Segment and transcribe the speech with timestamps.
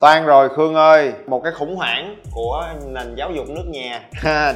[0.00, 4.02] Toan rồi Khương ơi, một cái khủng hoảng của nền giáo dục nước nhà.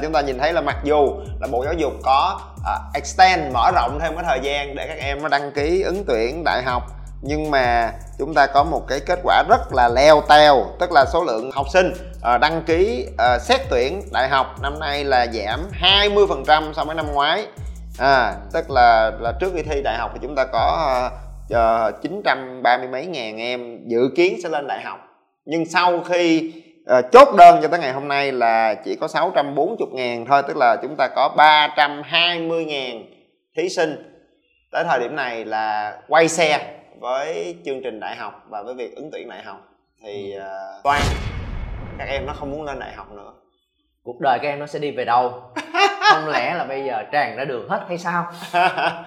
[0.01, 3.71] Chúng ta nhìn thấy là mặc dù là Bộ Giáo dục có uh, extend, mở
[3.75, 6.83] rộng thêm cái thời gian để các em nó đăng ký ứng tuyển đại học
[7.21, 11.05] nhưng mà chúng ta có một cái kết quả rất là leo teo tức là
[11.13, 15.27] số lượng học sinh uh, đăng ký uh, xét tuyển đại học năm nay là
[15.33, 17.47] giảm 20% so với năm ngoái.
[17.99, 21.09] À, tức là là trước khi thi đại học thì chúng ta có
[21.53, 25.04] uh, 930 mấy ngàn em dự kiến sẽ lên đại học
[25.45, 26.53] nhưng sau khi
[26.97, 30.57] uh, chốt đơn cho tới ngày hôm nay là chỉ có 640 ngàn thôi tức
[30.57, 33.05] là chúng ta có 320 ngàn
[33.57, 34.11] thí sinh.
[34.71, 38.95] Tới thời điểm này là quay xe với chương trình đại học và với việc
[38.95, 39.57] ứng tuyển đại học
[40.03, 41.01] thì uh, toan.
[41.97, 43.33] Các em nó không muốn lên đại học nữa
[44.05, 45.33] cuộc đời các em nó sẽ đi về đâu?
[46.11, 48.25] Không lẽ là bây giờ tràn ra đường hết hay sao?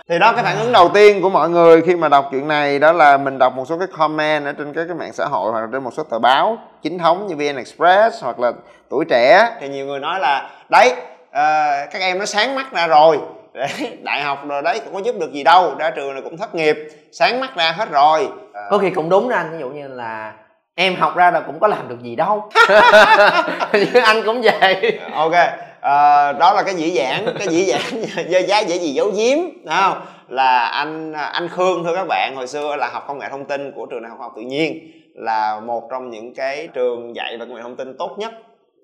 [0.09, 2.79] Thì đó cái phản ứng đầu tiên của mọi người khi mà đọc chuyện này
[2.79, 5.53] đó là mình đọc một số cái comment ở trên các cái mạng xã hội
[5.53, 8.53] hoặc là trên một số tờ báo chính thống như vn express hoặc là
[8.91, 9.51] tuổi trẻ.
[9.61, 10.93] Thì nhiều người nói là đấy
[11.29, 13.19] uh, các em nó sáng mắt ra rồi.
[14.03, 16.55] Đại học rồi đấy cũng có giúp được gì đâu ra trường này cũng thất
[16.55, 16.77] nghiệp
[17.13, 18.29] sáng mắt ra hết rồi.
[18.55, 18.63] À.
[18.71, 20.33] có khi cũng đúng anh ví dụ như là
[20.81, 22.51] em học ra là cũng có làm được gì đâu
[23.73, 25.33] như anh cũng vậy ok
[25.81, 27.81] à, đó là cái dĩ dãn cái dĩ dãn
[28.29, 32.47] dơ giá dễ gì giấu giếm không là anh anh khương thưa các bạn hồi
[32.47, 35.61] xưa là học công nghệ thông tin của trường đại học học tự nhiên là
[35.61, 38.33] một trong những cái trường dạy về công nghệ thông tin tốt nhất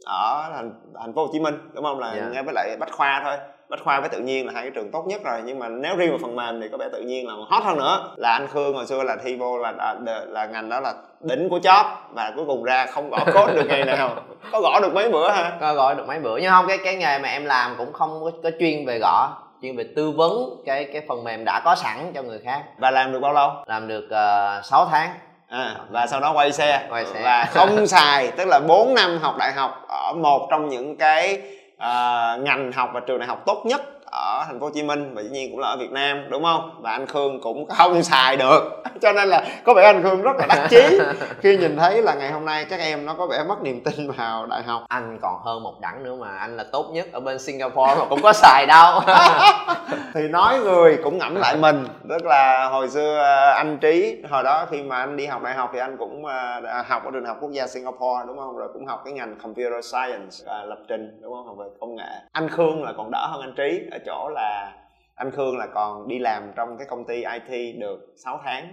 [0.06, 2.24] ở thành thành phố Hồ Chí Minh đúng không là yeah.
[2.24, 2.30] Dạ.
[2.32, 3.36] nghe với lại Bách Khoa thôi
[3.74, 5.96] bách khoa với tự nhiên là hai cái trường tốt nhất rồi nhưng mà nếu
[5.96, 8.14] riêng về phần mềm thì có vẻ tự nhiên là hot hơn nữa.
[8.16, 11.48] Là anh khương hồi xưa là thi vô là là, là ngành đó là đỉnh
[11.48, 14.10] của chóp và cuối cùng ra không gõ code được ngày nào.
[14.52, 16.96] Có gõ được mấy bữa ha có gõ được mấy bữa nhưng không cái cái
[16.96, 19.28] nghề mà em làm cũng không có, có chuyên về gõ
[19.62, 22.62] chuyên về tư vấn cái cái phần mềm đã có sẵn cho người khác.
[22.78, 23.50] Và làm được bao lâu?
[23.66, 25.10] Làm được uh, ờ, 6 tháng.
[25.48, 27.20] À, và sau đó quay xe, quay xe.
[27.22, 31.42] và không xài tức là 4 năm học đại học ở một trong những cái
[31.76, 35.14] À, ngành học và trường đại học tốt nhất ở thành phố Hồ Chí Minh
[35.14, 36.70] và dĩ nhiên cũng là ở Việt Nam đúng không?
[36.80, 38.82] Và anh Khương cũng không xài được.
[39.02, 40.98] Cho nên là có vẻ anh Khương rất là đắc chí.
[41.40, 44.10] Khi nhìn thấy là ngày hôm nay các em nó có vẻ mất niềm tin
[44.10, 44.82] vào đại học.
[44.88, 48.04] Anh còn hơn một đẳng nữa mà anh là tốt nhất ở bên Singapore mà
[48.08, 49.00] cũng có xài đâu.
[50.14, 51.86] Thì nói người cũng ngẫm lại mình.
[52.08, 55.54] Tức là hồi xưa ờ, anh Trí hồi đó khi mà anh đi học đại
[55.54, 58.56] học thì anh cũng ờ, học ở trường học quốc gia Singapore đúng không?
[58.56, 60.36] Rồi cũng học cái ngành computer science
[60.66, 61.46] lập trình đúng không?
[61.46, 62.12] Học về công nghệ.
[62.32, 64.72] Anh Khương là còn đỡ hơn anh Trí ở chỗ là
[65.14, 68.68] anh Khương là còn đi làm trong cái công ty IT được 6 tháng.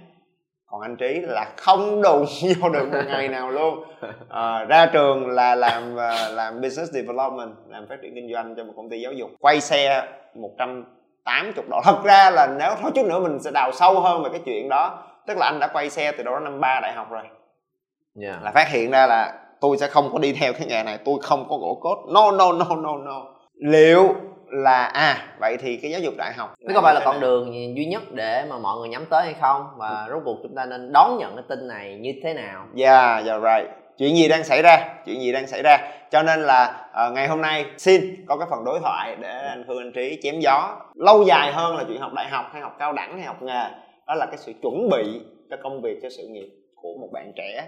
[0.65, 2.25] Còn anh Trí là không đụng
[2.59, 3.83] vô được một ngày nào luôn.
[4.29, 8.63] À, ra trường là làm ờ, làm business development làm phát triển kinh doanh cho
[8.63, 9.29] một công ty giáo dục.
[9.39, 13.99] Quay xe 180 độ thật ra là nếu thôi chút nữa mình sẽ đào sâu
[13.99, 15.03] hơn về cái chuyện đó.
[15.27, 17.23] Tức là anh đã quay xe từ đó năm ba đại học rồi.
[17.23, 18.35] Yeah.
[18.35, 18.39] Dạ.
[18.43, 21.15] là phát hiện ra là tôi sẽ không có đi theo cái nghề này tôi
[21.21, 21.97] không có gỗ cốt.
[22.13, 23.25] No no no no no.
[23.53, 24.15] Liệu
[24.51, 27.53] là à vậy thì cái giáo dục đại học nó có phải là con đường
[27.75, 29.67] duy nhất để mà mọi người nhắm tới hay không?
[29.77, 32.65] Và rốt cuộc chúng ta nên đón nhận cái tin này như thế nào?
[32.73, 33.75] Dạ yeah, yeah right.
[33.97, 34.89] Chuyện gì đang xảy ra?
[35.05, 35.77] Chuyện gì đang xảy ra?
[36.11, 39.63] Cho nên là uh, ngày hôm nay xin có cái phần đối thoại để anh
[39.67, 40.75] phương anh trí chém gió.
[40.95, 43.63] Lâu dài hơn là chuyện học đại học hay học cao đẳng hay học nghề
[44.07, 47.31] đó là cái sự chuẩn bị cho công việc cho sự nghiệp của một bạn
[47.35, 47.67] trẻ.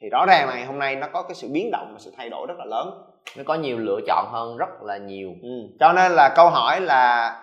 [0.00, 2.28] Thì rõ ràng ngày hôm nay nó có cái sự biến động và sự thay
[2.28, 2.88] đổi rất là lớn
[3.36, 5.28] nó có nhiều lựa chọn hơn rất là nhiều.
[5.42, 5.48] Ừ.
[5.80, 7.34] cho nên là câu hỏi là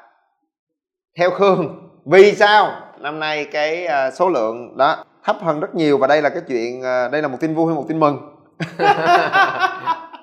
[1.17, 5.97] theo khương vì sao năm nay cái à, số lượng đó thấp hơn rất nhiều
[5.97, 8.17] và đây là cái chuyện à, đây là một tin vui hay một tin mừng?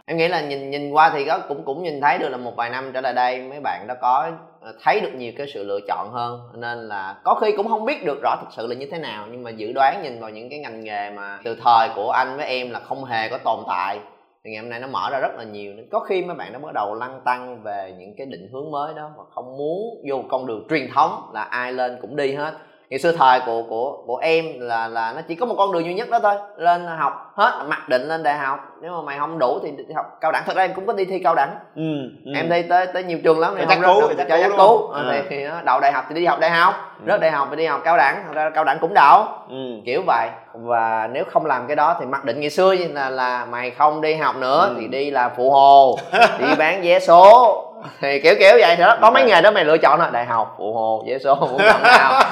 [0.07, 2.57] Em nghĩ là nhìn nhìn qua thì có cũng cũng nhìn thấy được là một
[2.57, 5.65] vài năm trở lại đây mấy bạn đã có à, thấy được nhiều cái sự
[5.65, 6.41] lựa chọn hơn.
[6.55, 9.27] Nên là có khi cũng không biết được rõ thực sự là như thế nào
[9.31, 12.37] nhưng mà dự đoán nhìn vào những cái ngành nghề mà từ thời của anh
[12.37, 13.99] với em là không hề có tồn tại
[14.45, 15.73] thì ngày hôm nay nó mở ra rất là nhiều.
[15.75, 18.71] Nên có khi mấy bạn đã bắt đầu lăn tăng về những cái định hướng
[18.71, 22.33] mới đó và không muốn vô con đường truyền thống là ai lên cũng đi
[22.35, 22.55] hết
[22.91, 25.85] ngày xưa thời của của của em là là nó chỉ có một con đường
[25.85, 26.35] duy nhất đó thôi.
[26.57, 28.59] Lên học hết mặc định lên đại học.
[28.83, 30.43] Nếu mà mày không đủ thì đi học cao đẳng.
[30.47, 31.55] Thật ra em cũng có đi thi cao đẳng.
[31.77, 31.83] Ừ,
[32.25, 32.33] ừ.
[32.35, 33.55] em thi tới tới nhiều trường lắm.
[33.59, 35.03] Thì không cứu, cho chắc cứu à.
[35.11, 36.75] thì, thì đậu đại học thì đi học đại học.
[37.01, 37.05] Ừ.
[37.09, 38.23] rớt đại học thì đi học cao đẳng.
[38.27, 39.25] Thật ra cao đẳng cũng đậu.
[39.49, 39.81] Ừ.
[39.85, 40.29] kiểu vậy.
[40.55, 44.01] Và nếu không làm cái đó thì mặc định ngày xưa là là mày không
[44.01, 44.75] đi học nữa ừ.
[44.81, 45.99] thì đi là phụ hồ
[46.39, 47.67] đi bán vé số
[48.01, 48.99] thì kiểu kiểu vậy thì đó.
[49.01, 50.55] Có mấy nghề đó mày lựa chọn là đại học.
[50.59, 52.23] Phụ hồ vé số muốn làm nào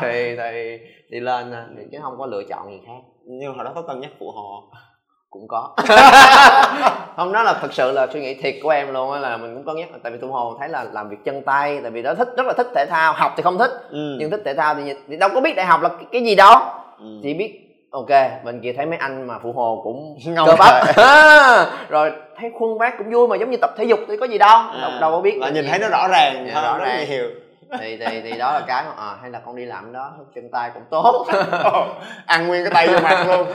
[0.00, 0.78] thì thì
[1.08, 3.00] đi lên thì chứ không có lựa chọn gì khác.
[3.24, 4.62] Nhưng hồi đó có cân nhắc phụ hồ
[5.30, 5.74] cũng có.
[7.16, 9.54] Không đó là thực sự là suy nghĩ thiệt của em luôn á là mình
[9.54, 9.88] cũng có nhắc.
[10.02, 12.46] Tại vì tụi hồ thấy là làm việc chân tay tại vì nó thích rất
[12.46, 13.12] là thích thể thao.
[13.12, 14.16] Học thì không thích ừ.
[14.18, 16.34] nhưng thích thể thao thì, thì đâu có biết đại học là cái, cái gì
[16.34, 16.54] đâu
[16.98, 17.20] ừ.
[17.22, 18.08] chỉ biết ok
[18.44, 20.86] bên kia thấy mấy anh mà phụ hồ cũng Ngông cơ bắp.
[21.88, 24.38] rồi thấy khuôn vác cũng vui mà giống như tập thể dục thì có gì
[24.38, 25.38] đâu đâu, đâu có biết.
[25.38, 27.06] là nhìn thấy nó rõ ràng Dạ, rõ ràng.
[27.08, 27.30] nhiều.
[27.78, 30.44] Thì thì thì đó là cái mà à, hay là con đi làm đó chân
[30.52, 31.26] tay cũng tốt.
[32.26, 33.46] Ăn nguyên cái tay vô mặt luôn.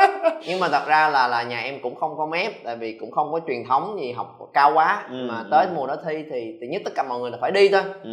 [0.46, 3.10] Nhưng mà thật ra là là nhà em cũng không có mép tại vì cũng
[3.10, 5.02] không có truyền thống gì học cao quá.
[5.10, 5.48] Ừ, mà ừ.
[5.50, 7.82] tới mùa đó thi thì thì nhất tất cả mọi người là phải đi thôi.
[8.02, 8.10] Ừ.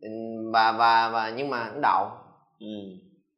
[0.00, 0.08] Ừ,
[0.52, 2.06] và và và nhưng mà nó đậu.
[2.60, 2.66] Ừ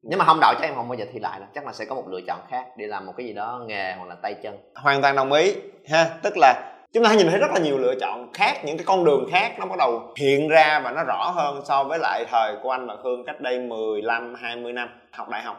[0.04, 1.48] nếu mà không đậu chắc em không bao giờ thi lại đâu.
[1.54, 3.94] Chắc là sẽ có một lựa chọn khác để làm một cái gì đó nghề
[3.98, 4.58] hoặc là tay chân.
[4.74, 5.54] Hoàn toàn đồng ý
[5.88, 6.10] ha.
[6.22, 9.04] Tức là chúng ta nhìn thấy rất là nhiều lựa chọn khác, những cái con
[9.04, 12.56] đường khác nó bắt đầu hiện ra và nó rõ hơn so với lại thời
[12.62, 14.88] của anh và Khương cách đây 15 20 năm.
[15.12, 15.56] Học đại học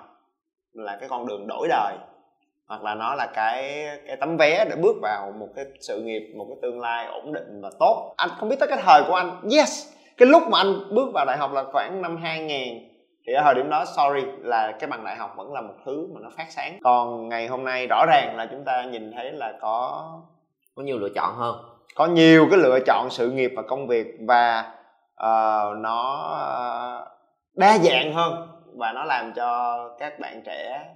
[0.74, 1.94] là cái con đường đổi đời,
[2.68, 6.34] hoặc là nó là cái cái tấm vé để bước vào một cái sự nghiệp,
[6.38, 8.14] một cái tương lai ổn định và tốt.
[8.18, 9.42] Anh không biết tới cái thời của anh.
[9.52, 9.88] Yes!
[10.18, 12.95] Cái lúc mà anh bước vào đại học là khoảng năm 2000
[13.28, 16.08] thì ở thời điểm đó sorry là cái bằng đại học vẫn là một thứ
[16.14, 16.80] mà nó phát sáng.
[16.84, 20.06] Còn ngày hôm nay rõ ràng là chúng ta nhìn thấy là có
[20.76, 21.56] có nhiều lựa chọn hơn.
[21.96, 24.72] có nhiều cái lựa chọn sự nghiệp và công việc và
[25.16, 27.08] ờ, nó ờ,
[27.56, 30.90] đa dạng hơn và nó làm cho các bạn trẻ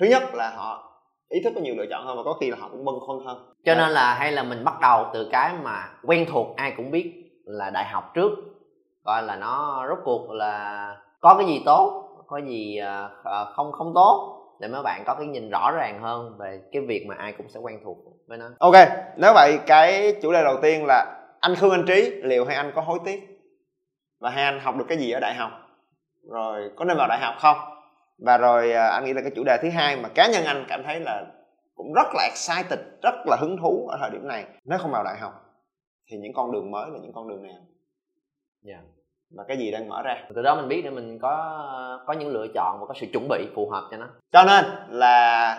[0.00, 0.92] thứ nhất là họ
[1.28, 3.26] ý thức có nhiều lựa chọn hơn và có khi là họ cũng bâng khuâng
[3.26, 3.38] hơn.
[3.64, 6.90] Cho nên là hay là mình bắt đầu từ cái mà quen thuộc ai cũng
[6.90, 7.12] biết
[7.44, 8.30] là đại học trước
[9.04, 13.72] coi là nó rốt cuộc là có cái gì tốt có gì ờ, ờ, không
[13.72, 17.14] không tốt để mấy bạn có cái nhìn rõ ràng hơn về cái việc mà
[17.14, 18.50] ai cũng sẽ quen thuộc với nó.
[18.58, 18.74] Ok
[19.16, 22.72] nếu vậy cái chủ đề đầu tiên là anh khương anh trí liệu hai anh
[22.74, 23.40] có hối tiếc?
[24.20, 25.50] Và hai anh học được cái gì ở đại học?
[26.30, 27.56] Rồi có nên vào đại học không?
[28.18, 30.64] Và rồi à, anh nghĩ là cái chủ đề thứ hai mà cá nhân anh
[30.68, 31.24] cảm thấy là
[31.74, 35.04] cũng rất là excited rất là hứng thú ở thời điểm này nếu không vào
[35.04, 35.32] đại học
[36.10, 37.60] thì những con đường mới là những con đường nào?
[38.62, 38.80] Dạ.
[39.36, 40.16] Và cái gì đang mở ra?
[40.34, 41.66] Từ đó mình biết để mình có
[42.06, 44.06] có những lựa chọn và có sự chuẩn bị phù hợp cho nó.
[44.32, 45.58] Cho nên là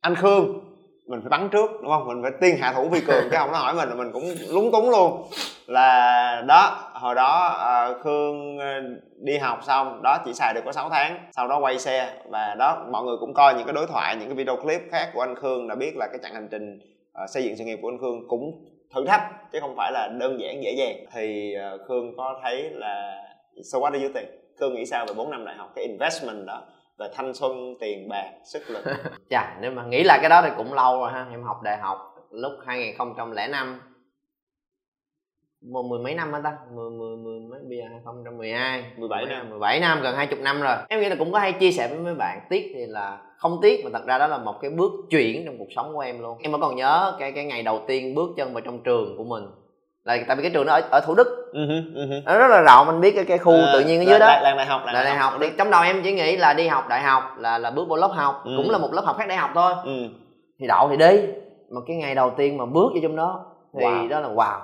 [0.00, 0.60] anh khương
[1.06, 2.08] mình phải bắn trước đúng không?
[2.08, 4.24] Mình phải tiên hạ thủ vi cường chứ không nó hỏi mình là mình cũng
[4.48, 5.22] lúng túng luôn.
[5.66, 8.80] Là đó hồi đó ờ, khương ờ,
[9.24, 12.22] đi học xong đó chỉ xài được có 6 tháng sau đó quay xe.
[12.28, 15.10] Và đó mọi người cũng coi những cái đối thoại những cái video clip khác
[15.14, 16.78] của anh khương đã biết là cái chặng hành trình
[17.12, 18.64] ờ, xây dựng sự nghiệp của anh khương cũng
[18.94, 19.22] thử thách,
[19.52, 20.96] chứ không phải là đơn giản dễ dàng.
[21.12, 23.22] Thì ờ, khương có thấy là,
[23.64, 24.28] so what do you think?
[24.60, 25.72] Khương nghĩ sao về 4 năm đại học?
[25.74, 26.62] Cái investment đó
[26.98, 28.84] về thanh xuân, tiền bạc, sức lực.
[29.30, 31.26] Chà, nếu mà nghĩ lại cái đó thì cũng lâu rồi ha.
[31.30, 31.98] Em học đại học
[32.30, 33.80] lúc 2005
[35.62, 36.52] mười, mười mấy năm hả ta?
[36.74, 39.50] Mười mười mười mấy bây giờ 2012 17 năm.
[39.50, 40.76] 17 năm gần 20 năm rồi.
[40.88, 43.58] Em nghĩ là cũng có hay chia sẻ với mấy bạn tiếc thì là không
[43.62, 46.20] tiếc mà thật ra đó là một cái bước chuyển trong cuộc sống của em
[46.22, 46.38] luôn.
[46.42, 49.24] Em vẫn còn nhớ cái cái ngày đầu tiên bước chân vào trong trường của
[49.24, 49.44] mình.
[50.04, 51.50] Là tại vì cái trường nó ở, ở thủ đức.
[51.52, 51.60] Ừ
[51.94, 54.18] ừ nó rất là rộng anh biết cái cái khu Ờ, tự nhiên ở dưới
[54.18, 54.26] đó.
[54.26, 55.32] là- đại học là đại học.
[55.40, 57.96] thì trong đầu em chỉ nghĩ là đi học đại học là là bước vào
[57.96, 58.42] lớp học.
[58.44, 58.50] Ừ.
[58.56, 59.72] cũng là một lớp học khác đại học thôi.
[59.84, 59.92] Ừ.
[60.60, 61.20] thì đậu thì đi.
[61.70, 63.44] Mà cái ngày đầu tiên mà bước vô trong đó
[63.78, 64.08] thì Wow.
[64.08, 64.58] đó là wow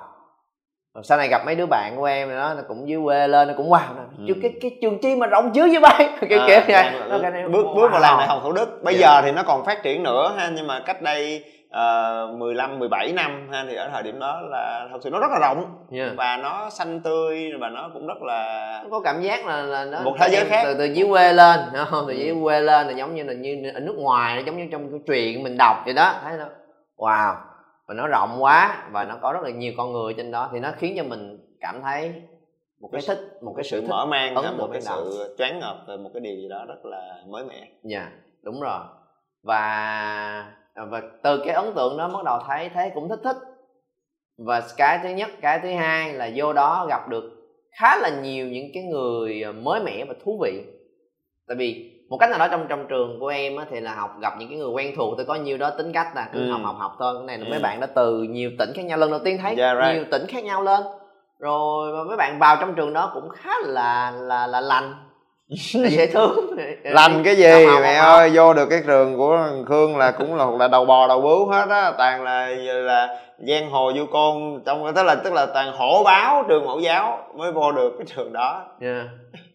[1.02, 3.54] sau này gặp mấy đứa bạn của em đó nó cũng dưới quê lên nó
[3.56, 4.25] cũng wow nè Ừ.
[4.28, 7.19] chứ cái cái trường chi mà rộng dữ vậy bay kiểu À, kiểu vậy Nó
[7.22, 9.00] cái này, bước bước vào làng đại học thủ đức bây Dạ.
[9.00, 13.12] giờ thì nó còn phát triển nữa ha nhưng mà cách đây uh, 15 17
[13.12, 16.10] năm ha thì ở thời điểm đó là thật sự nó rất là rộng Yeah.
[16.16, 19.84] và nó xanh tươi và nó cũng rất là Nó có cảm giác là là
[19.84, 20.62] nó Một thế giới khác.
[20.64, 22.19] từ từ dưới quê lên đúng không từ Ừ.
[22.19, 24.90] dưới quê lên là giống như là như ở nước ngoài nó giống như trong
[24.90, 26.44] cái truyện mình đọc vậy đó thấy nó
[26.98, 27.34] wow
[27.86, 30.60] và nó rộng quá và nó có rất là nhiều con người trên đó thì
[30.60, 32.22] nó khiến cho mình cảm thấy
[32.81, 35.05] một cái thích một cái sự thích mở mang ấn một cái đầu.
[35.05, 37.69] sự choáng ngợp về một cái điều gì đó rất là mới mẻ.
[37.82, 38.10] Dạ
[38.43, 38.81] đúng rồi.
[39.43, 43.36] Và và từ cái ấn tượng đó bắt đầu thấy thấy cũng thích thích.
[44.38, 47.32] Và cái thứ nhất cái thứ hai là vô đó gặp được
[47.70, 50.64] khá là nhiều những cái người mới mẻ và thú vị
[51.48, 54.10] tại vì một cách nào đó trong trong trường của em á, thì là học
[54.20, 56.50] gặp những cái người quen thuộc thì có nhiều đó tính cách là cứ Ừ.
[56.50, 57.50] học học học thôi cái này là Ừ.
[57.50, 59.94] mấy bạn đã từ nhiều tỉnh khác nhau lần đầu tiên thấy Yeah, right.
[59.94, 60.81] nhiều tỉnh khác nhau lên
[61.38, 64.94] rồi và mấy bạn vào trong trường đó cũng khá là là là lành
[65.91, 68.15] dễ thương lành cái gì Học, học, mẹ học.
[68.19, 71.20] ơi vô được cái trường của thằng khương là cũng là là đầu bò đầu
[71.20, 75.46] bướu hết á toàn là là giang hồ du côn trong tức là tức là
[75.46, 78.64] toàn hổ báo trường mẫu giáo mới vô được cái trường đó.
[78.81, 79.06] Yeah.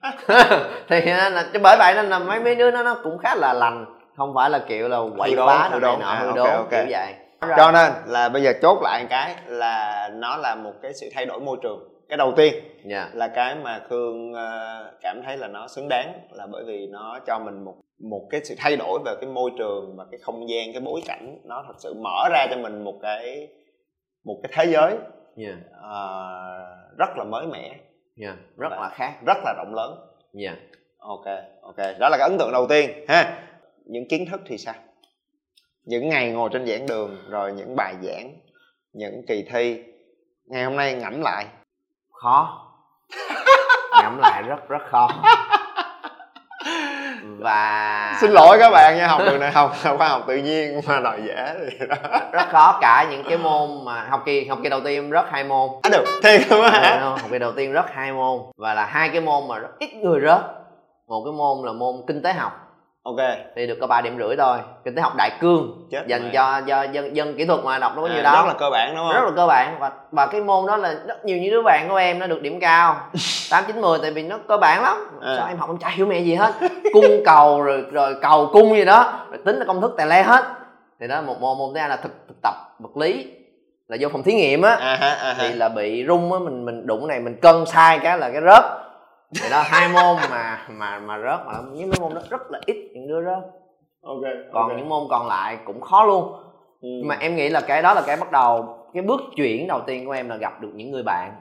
[0.90, 3.36] thì á, là chứ bởi vậy nên là mấy mấy đứa nó nó cũng khá
[3.36, 3.86] là lành.
[4.18, 6.00] Không phải là kiểu là quậy phá đâu này đốn.
[6.00, 7.14] nọ À, hư đốn kiểu vậy.
[7.58, 11.10] Cho nên là bây giờ chốt lại một cái là nó là một cái sự
[11.16, 11.88] thay đổi môi trường.
[12.10, 12.54] Cái đầu tiên
[12.86, 16.88] dạ là cái mà khương ờ, cảm thấy là nó xứng đáng là bởi vì
[16.92, 17.76] nó cho mình một
[18.10, 21.02] một cái sự thay đổi về cái môi trường và cái không gian cái bối
[21.08, 23.48] cảnh nó thật sự mở ra cho mình một cái
[24.24, 24.98] một cái thế giới
[25.36, 26.42] dạ ờ,
[26.98, 27.80] rất là mới mẻ.
[28.16, 29.14] Dạ rất là khác.
[29.26, 29.98] rất là rộng lớn.
[30.34, 30.56] Dạ
[30.98, 31.26] ok
[31.62, 31.78] ok.
[32.00, 33.44] Đó là cái ấn tượng đầu tiên ha.
[33.86, 34.76] Những kiến thức thì sao?
[35.84, 38.34] Những ngày ngồi trên giảng đường rồi những bài giảng
[38.94, 39.84] những kỳ thi.
[40.46, 41.46] Ngày hôm nay ngẫm lại.
[42.12, 42.68] Khó.
[44.04, 45.10] Ngẫm lại rất rất khó
[47.40, 51.00] và xin lỗi các bạn nha học đường này học khoa học tự nhiên mà
[51.00, 51.96] đòi dễ thì đó.
[52.32, 55.44] Rất khó cả những cái môn mà học kỳ học kỳ đầu tiên rớt hai
[55.44, 55.70] môn.
[55.84, 57.18] À, được thiệt không hả không?
[57.18, 58.40] học kỳ đầu tiên rớt hai môn.
[58.58, 60.42] Và là hai cái môn mà rất ít người rớt.
[61.08, 62.61] Một cái môn là môn kinh tế học
[63.04, 63.18] ok.
[63.56, 64.58] Thì được có 3 điểm rưỡi thôi.
[64.86, 66.30] Kinh tế học đại cương Chết dành mẹ.
[66.34, 68.32] cho cho dân dân kỹ thuật mà đọc nó có À, nhiêu đó.
[68.36, 69.14] rất là cơ bản đúng không?
[69.14, 69.78] Rất là cơ bản.
[69.80, 72.42] Và và cái môn đó là rất nhiều những đứa bạn của em nó được
[72.42, 72.96] điểm cao.
[73.52, 74.98] Tám chín mười tại vì nó cơ bản lắm.
[75.22, 75.36] À.
[75.38, 76.54] sao em học em chả hiểu mẹ gì hết?
[76.94, 79.14] Cung cầu rồi rồi cầu cung gì đó.
[79.30, 80.44] Rồi tính là công thức tè le hết.
[81.00, 83.28] Thì đó một môn môn thứ hai là thực thực tập vật lý.
[83.88, 84.72] Là vô phòng thí nghiệm á.
[84.80, 85.36] À ha à ha.
[85.40, 88.42] Thì là bị rung á mình mình đụng này mình cân sai cái là cái
[88.42, 88.64] rớt
[89.34, 92.60] thì đó hai môn mà mà mà rớt mà những mấy môn đó rất là
[92.66, 93.44] ít những đứa rớt
[94.04, 94.22] ok
[94.54, 94.78] còn ok.
[94.78, 96.34] những môn còn lại cũng khó luôn
[96.82, 96.88] Ừ.
[97.00, 99.82] nhưng mà em nghĩ là cái đó là cái bắt đầu cái bước chuyển đầu
[99.88, 101.32] tiên của em là gặp được những người bạn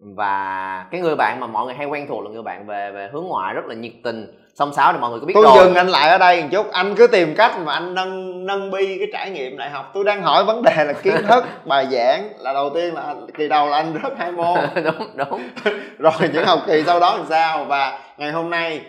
[0.00, 3.08] và cái người bạn mà mọi người hay quen thuộc là người bạn về về
[3.12, 4.26] hướng ngoại rất là nhiệt tình
[4.58, 5.64] song sáo thì mọi người có biết tôi rồi.
[5.64, 6.72] dừng anh lại ở đây một chút.
[6.72, 9.90] Anh cứ tìm cách mà anh nâng nâng bi cái trải nghiệm đại học.
[9.94, 13.48] Tôi đang hỏi vấn đề là kiến thức bài giảng là đầu tiên là kỳ
[13.48, 14.58] đầu là anh rớt hai môn.
[14.84, 15.42] Đúng đúng.
[15.98, 17.64] Rồi những học kỳ sau đó làm sao?
[17.64, 18.80] Và ngày hôm nay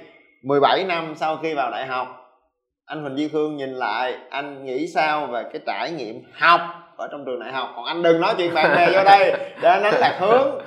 [0.44, 2.08] 17 năm sau khi vào đại học
[2.86, 6.62] anh Huỳnh Duy Khương nhìn lại anh nghĩ sao về cái trải nghiệm học
[6.98, 7.70] ở trong trường đại học?
[7.76, 10.62] Còn anh đừng nói chuyện bạn bè vô đây để anh đánh lạc hướng.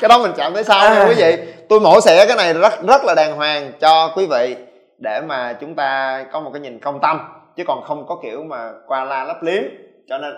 [0.00, 2.82] Cái đó mình chạm tới sau nha quý vị tôi mổ xẻ cái này rất
[2.88, 4.56] rất là đàng hoàng cho quý vị
[4.98, 7.20] để mà chúng ta có một cái nhìn công tâm
[7.56, 9.62] chứ còn không có kiểu mà qua la lấp liếm
[10.08, 10.34] cho nên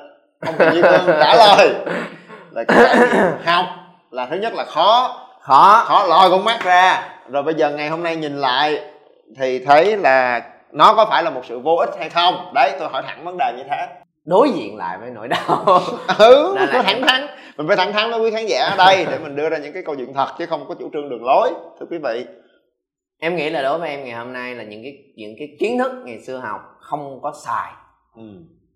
[0.47, 1.75] ông Huỳnh Duy Khương trả lời.
[2.51, 2.97] Là cái
[3.45, 3.65] học
[4.11, 5.85] là thứ nhất là khó khó.
[5.87, 7.09] khó lòi con mắt ra.
[7.29, 8.81] Rồi bây giờ ngày hôm nay nhìn lại
[9.39, 10.43] thì thấy là
[10.73, 12.51] nó có phải là một sự vô ích hay không?
[12.55, 13.87] Đấy tôi hỏi thẳng vấn đề như thế.
[14.25, 15.81] Đối diện lại với nỗi đau.
[16.19, 19.07] Ừ là em- thẳng thắn mình phải thẳng thắn với quý khán giả ở đây
[19.11, 21.25] để mình đưa ra những cái câu chuyện thật chứ không có chủ trương đường
[21.25, 22.27] lối thưa quý vị.
[23.21, 25.79] Em nghĩ là đối với em ngày hôm nay là những cái những cái kiến
[25.79, 27.73] thức ngày xưa học không có xài.
[28.17, 28.23] Ừ.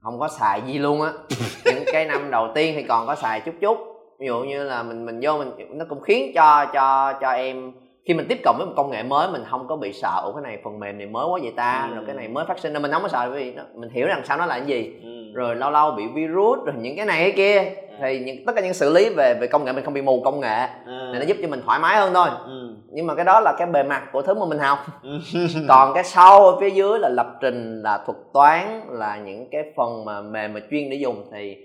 [0.01, 1.13] không có xài gì luôn á.
[1.65, 3.79] Những cái năm đầu tiên thì còn có xài chút chút.
[4.21, 7.73] Ví dụ như là mình mình vô mình nó cũng khiến cho cho cho em
[8.05, 10.33] khi mình tiếp cận với một công nghệ mới mình không có bị sợ ủa
[10.33, 11.89] cái này phần mềm này mới quá vậy ta?
[11.91, 11.95] Ừ.
[11.95, 12.73] rồi cái này mới phát sinh.
[12.73, 15.01] Nên mình không có sợ vì nó, mình hiểu rằng sau nó là cái gì.
[15.03, 15.20] Ừ.
[15.35, 17.73] rồi lâu lâu bị virus rồi những cái này cái kia
[18.03, 20.23] thì những tất cả những xử lý về về công nghệ mình không bị mù
[20.25, 20.71] công nghệ À.
[20.87, 22.77] nên nó giúp cho mình thoải mái hơn thôi ừ.
[22.93, 25.11] nhưng mà cái đó là cái bề mặt của thứ mà mình học Ừ.
[25.69, 29.63] còn cái sau ở phía dưới là lập trình là thuật toán là những cái
[29.77, 31.57] phần mà mềm mà chuyên để dùng thì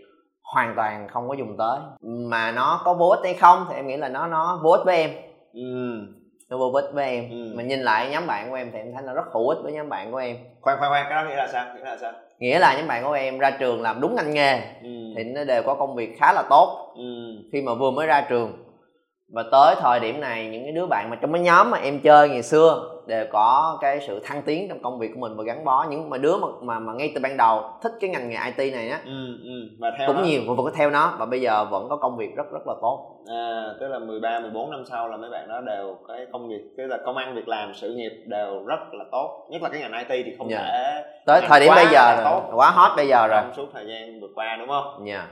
[0.54, 3.88] hoàn toàn không có dùng tới mà nó có vô ích hay không thì em
[3.88, 5.10] nghĩ là nó nó vô ích với em
[5.54, 6.00] ừ.
[6.50, 7.54] Nó vô ích với em Ừ.
[7.58, 9.74] mà nhìn lại nhóm bạn của em thì em thấy là rất hữu ích với
[9.74, 12.12] nhóm bạn của em khoan khoan khoan cái đó nghĩa là sao nghĩa là sao
[12.40, 14.90] nghĩa là nhóm bạn của em ra trường làm đúng ngành nghề ừ.
[15.16, 17.04] thì nó đều có công việc khá là tốt Ừ.
[17.52, 18.54] khi mà vừa mới ra trường
[19.34, 22.00] và tới thời điểm này những cái đứa bạn mà trong cái nhóm mà em
[22.00, 25.44] chơi ngày xưa đều có cái sự thăng tiến trong công việc của mình và
[25.44, 28.30] gắn bó những mà đứa mà mà, mà ngay từ ban đầu thích cái ngành
[28.30, 29.12] nghề IT này á Ừ.
[29.44, 29.52] Ừ.
[29.80, 31.96] và theo cũng đó- nhiều và vẫn có theo nó và bây giờ vẫn có
[31.96, 35.30] công việc rất rất là tốt À, tức là 13, 14 năm sau là mấy
[35.30, 38.64] bạn đó đều cái công việc tức là công ăn việc làm sự nghiệp đều
[38.66, 40.58] rất là tốt nhất là cái ngành IT thì không Dạ.
[40.58, 43.66] thể tới thời điểm bây giờ rồi tốt quá hot bây giờ rồi trong suốt
[43.74, 45.28] thời gian vừa qua đúng không nha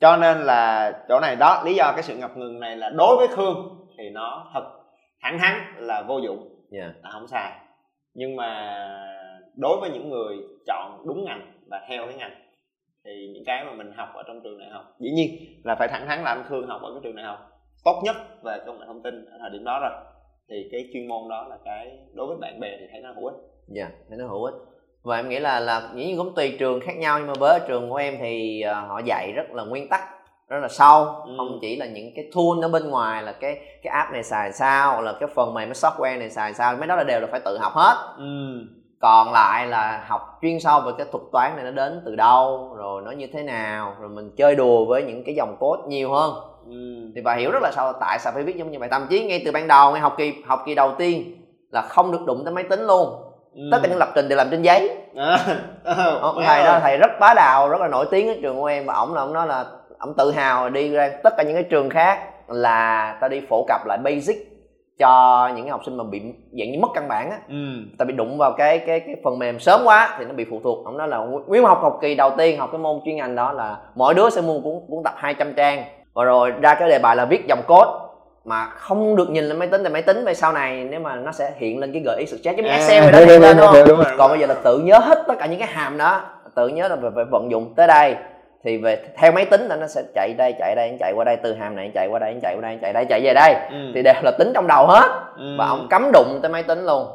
[0.00, 3.16] cho nên là chỗ này đó lý do cái sự ngập ngừng này là đối
[3.16, 3.56] với khương
[3.98, 4.62] thì nó thật
[5.22, 7.52] thẳng thắn là vô dụng nha là không xài
[8.14, 8.80] nhưng mà
[9.56, 12.46] đối với những người chọn đúng ngành và theo cái ngành
[13.04, 15.88] thì những cái mà mình học ở trong trường đại học dĩ nhiên là phải
[15.88, 17.38] thẳng thắn là anh khương học ở cái trường đại học
[17.84, 19.90] tốt nhất về công nghệ thông tin ở thời điểm đó rồi.
[20.48, 23.26] Thì cái chuyên môn đó là cái đối với bạn bè thì thấy nó hữu
[23.26, 23.34] ích.
[23.68, 24.54] Dạ thế nó hữu ích.
[25.02, 27.60] Và em nghĩ là là dĩ nhiên cũng tùy trường khác nhau nhưng mà với
[27.68, 30.00] trường của em thì ờ, họ dạy rất là nguyên tắc
[30.48, 31.32] rất là sâu Ừ.
[31.36, 34.52] không chỉ là những cái tool ở bên ngoài là cái cái app này xài
[34.52, 37.26] sao là cái phần mềm cái software này xài sao mấy đó là đều là
[37.30, 38.24] phải tự học hết ừ.
[39.00, 42.74] còn lại là học chuyên sâu về cái thuật toán này nó đến từ đâu
[42.76, 46.12] rồi nó như thế nào rồi mình chơi đùa với những cái dòng code nhiều
[46.12, 46.32] hơn
[46.70, 46.72] Ừ.
[47.14, 49.24] thì bà hiểu rất là sâu tại sao phải viết giống như vậy thậm chí
[49.24, 51.36] ngay từ ban đầu ngay học kỳ học kỳ đầu tiên
[51.72, 53.22] là không được đụng tới máy tính luôn
[53.54, 53.62] Ừ.
[53.72, 55.38] tất cả những lập trình đều làm trên giấy à,
[56.22, 58.86] ông thầy đó thầy rất bá đạo rất là nổi tiếng ở trường của em
[58.86, 59.64] và ổng là ổng nói là
[59.98, 63.64] ổng tự hào đi ra tất cả những cái trường khác là ta đi phổ
[63.68, 64.56] cập lại basic
[64.98, 66.20] cho những cái học sinh mà bị
[66.58, 67.38] dạng như mất căn bản á.
[67.48, 67.54] Ừ.
[67.98, 70.60] ta bị đụng vào cái cái cái phần mềm sớm quá thì nó bị phụ
[70.64, 70.84] thuộc.
[70.84, 73.34] Ông nói là nếu mà học học kỳ đầu tiên học cái môn chuyên ngành
[73.34, 75.84] đó là mỗi đứa sẽ mua cuốn cuốn tập 200 trang.
[76.14, 77.90] Và rồi ra cái đề bài là viết dòng code
[78.44, 81.16] mà không được nhìn lên máy tính thì máy tính về sau này nếu mà
[81.16, 83.56] nó sẽ hiện lên cái gợi ý suggest giống như Excel vậy đó hiện lên
[83.56, 84.16] đúng không?
[84.18, 86.20] Còn bây giờ là tự nhớ hết tất cả những cái hàm đó,
[86.54, 88.14] tự nhớ là phải vận dụng tới đây
[88.66, 91.36] thì về theo máy tính là nó sẽ chạy đây chạy đây chạy qua đây
[91.42, 93.54] từ hàm này chạy qua đây chạy qua đây chạy đây chạy về đây.
[93.70, 93.76] Ừ.
[93.94, 95.08] thì đều là tính trong đầu hết.
[95.36, 95.56] Ừ.
[95.58, 97.06] và ông cấm đụng tới máy tính luôn.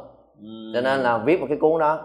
[0.42, 0.48] Ừ.
[0.74, 2.00] cho nên là viết một cái cuốn đó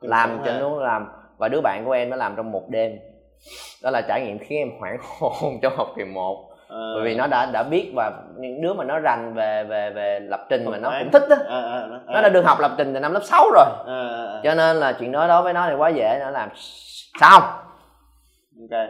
[0.00, 1.08] làm cho nó làm.
[1.38, 2.98] Và đứa bạn của em nó làm trong một đêm.
[3.82, 6.46] Đó là trải nghiệm khiến em hoảng hồn trong học kỳ một.
[6.68, 6.92] À.
[6.94, 10.20] bởi vì nó đã đã biết và những đứa mà nó rành về về về
[10.20, 12.60] lập trình Không mà nó cũng thích đó à, à, à, nó đã được học
[12.60, 13.66] lập trình từ năm lớp 6 rồi.
[13.86, 14.40] À, à, à.
[14.44, 16.18] cho nên là chuyện đó đối với nó thì quá dễ.
[16.20, 16.48] Nó làm
[17.20, 17.40] sao
[18.60, 18.80] ok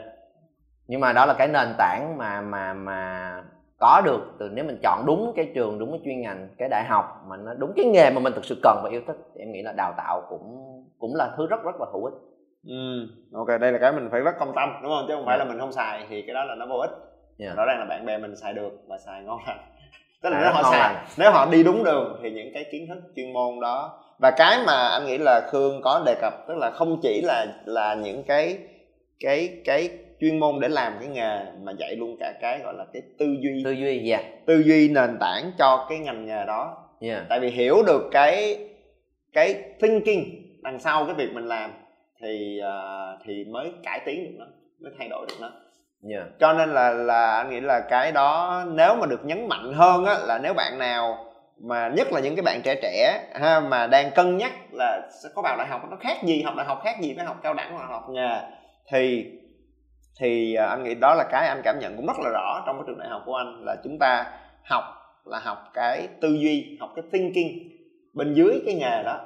[0.86, 3.32] nhưng mà đó là cái nền tảng mà mà mà
[3.78, 6.84] có được từ nếu mình chọn đúng cái trường đúng cái chuyên ngành cái đại
[6.84, 9.40] học mà nó đúng cái nghề mà mình thực sự cần và yêu thích thì
[9.40, 10.66] em nghĩ là đào tạo cũng
[10.98, 12.14] cũng là thứ rất rất là hữu ích
[12.66, 15.38] ừ ok đây là cái mình phải rất công tâm đúng không chứ không phải
[15.38, 15.48] là dạ.
[15.50, 17.02] mình không xài thì cái đó là nó vô ích yeah.
[17.38, 17.54] Dạ.
[17.56, 19.58] rõ ràng là bạn bè mình xài được và xài ngon lành
[20.22, 21.04] tức là à, nếu họ xài lành.
[21.18, 24.58] nếu họ đi đúng đường thì những cái kiến thức chuyên môn đó và cái
[24.66, 28.22] mà anh nghĩ là khương có đề cập tức là không chỉ là là những
[28.22, 28.58] cái
[29.20, 29.88] cái cái
[30.20, 33.26] chuyên môn để làm cái nghề mà dạy luôn cả cái gọi là cái tư
[33.40, 34.46] duy tư duy dạ yeah.
[34.46, 37.22] tư duy nền tảng cho cái ngành nghề đó yeah.
[37.28, 38.58] tại vì hiểu được cái
[39.32, 40.24] cái thinking
[40.62, 41.70] đằng sau cái việc mình làm
[42.20, 44.46] thì uh, thì mới cải tiến được nó
[44.80, 45.50] mới thay đổi được nó
[46.10, 46.26] yeah.
[46.40, 50.04] cho nên là là anh nghĩ là cái đó nếu mà được nhấn mạnh hơn
[50.04, 51.26] á là nếu bạn nào
[51.62, 55.28] mà nhất là những cái bạn trẻ trẻ ha mà đang cân nhắc là sẽ
[55.34, 57.54] có vào đại học nó khác gì học đại học khác gì với học cao
[57.54, 58.40] đẳng hoặc học nghề
[58.90, 59.32] thì
[60.20, 62.76] thì à, anh nghĩ đó là cái anh cảm nhận cũng rất là rõ trong
[62.76, 64.32] cái trường đại học của anh là chúng ta
[64.64, 64.84] học
[65.24, 67.58] là học cái tư duy học cái thinking
[68.14, 69.20] bên dưới cái nghề đó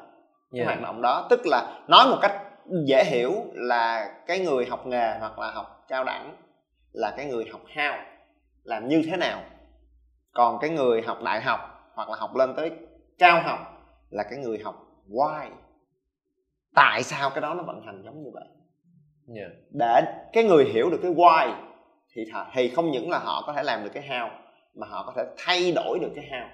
[0.53, 0.67] cái yeah.
[0.67, 1.27] hoạt động đó.
[1.31, 2.43] Tức là nói một cách
[2.87, 6.37] dễ hiểu là cái người học nghề hoặc là học cao đẳng
[6.93, 7.99] là cái người học how
[8.63, 9.43] làm như thế nào.
[10.35, 11.61] Còn cái người học đại học
[11.95, 12.71] hoặc là học lên tới
[13.19, 13.59] cao học
[14.11, 14.75] là cái người học
[15.11, 15.51] why.
[16.75, 18.45] Tại sao cái đó nó vận hành giống như vậy
[19.37, 19.51] yeah.
[19.71, 20.03] để
[20.33, 21.55] cái người hiểu được cái why
[22.15, 24.29] thì thì không những là họ có thể làm được cái how
[24.75, 26.47] mà họ có thể thay đổi được cái how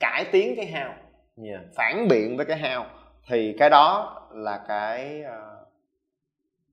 [0.00, 0.92] cải tiến cái how
[1.48, 1.60] yeah.
[1.76, 2.84] phản biện với cái how
[3.28, 5.68] thì cái đó là cái uh,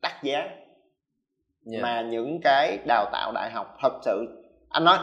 [0.02, 1.84] đắt giá yeah.
[1.84, 4.98] mà những cái đào tạo đại học thật sự anh nói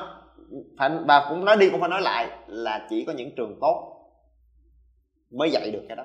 [0.78, 3.92] phải và cũng nói đi cũng phải nói lại là chỉ có những trường tốt
[5.30, 6.04] mới dạy được cái đó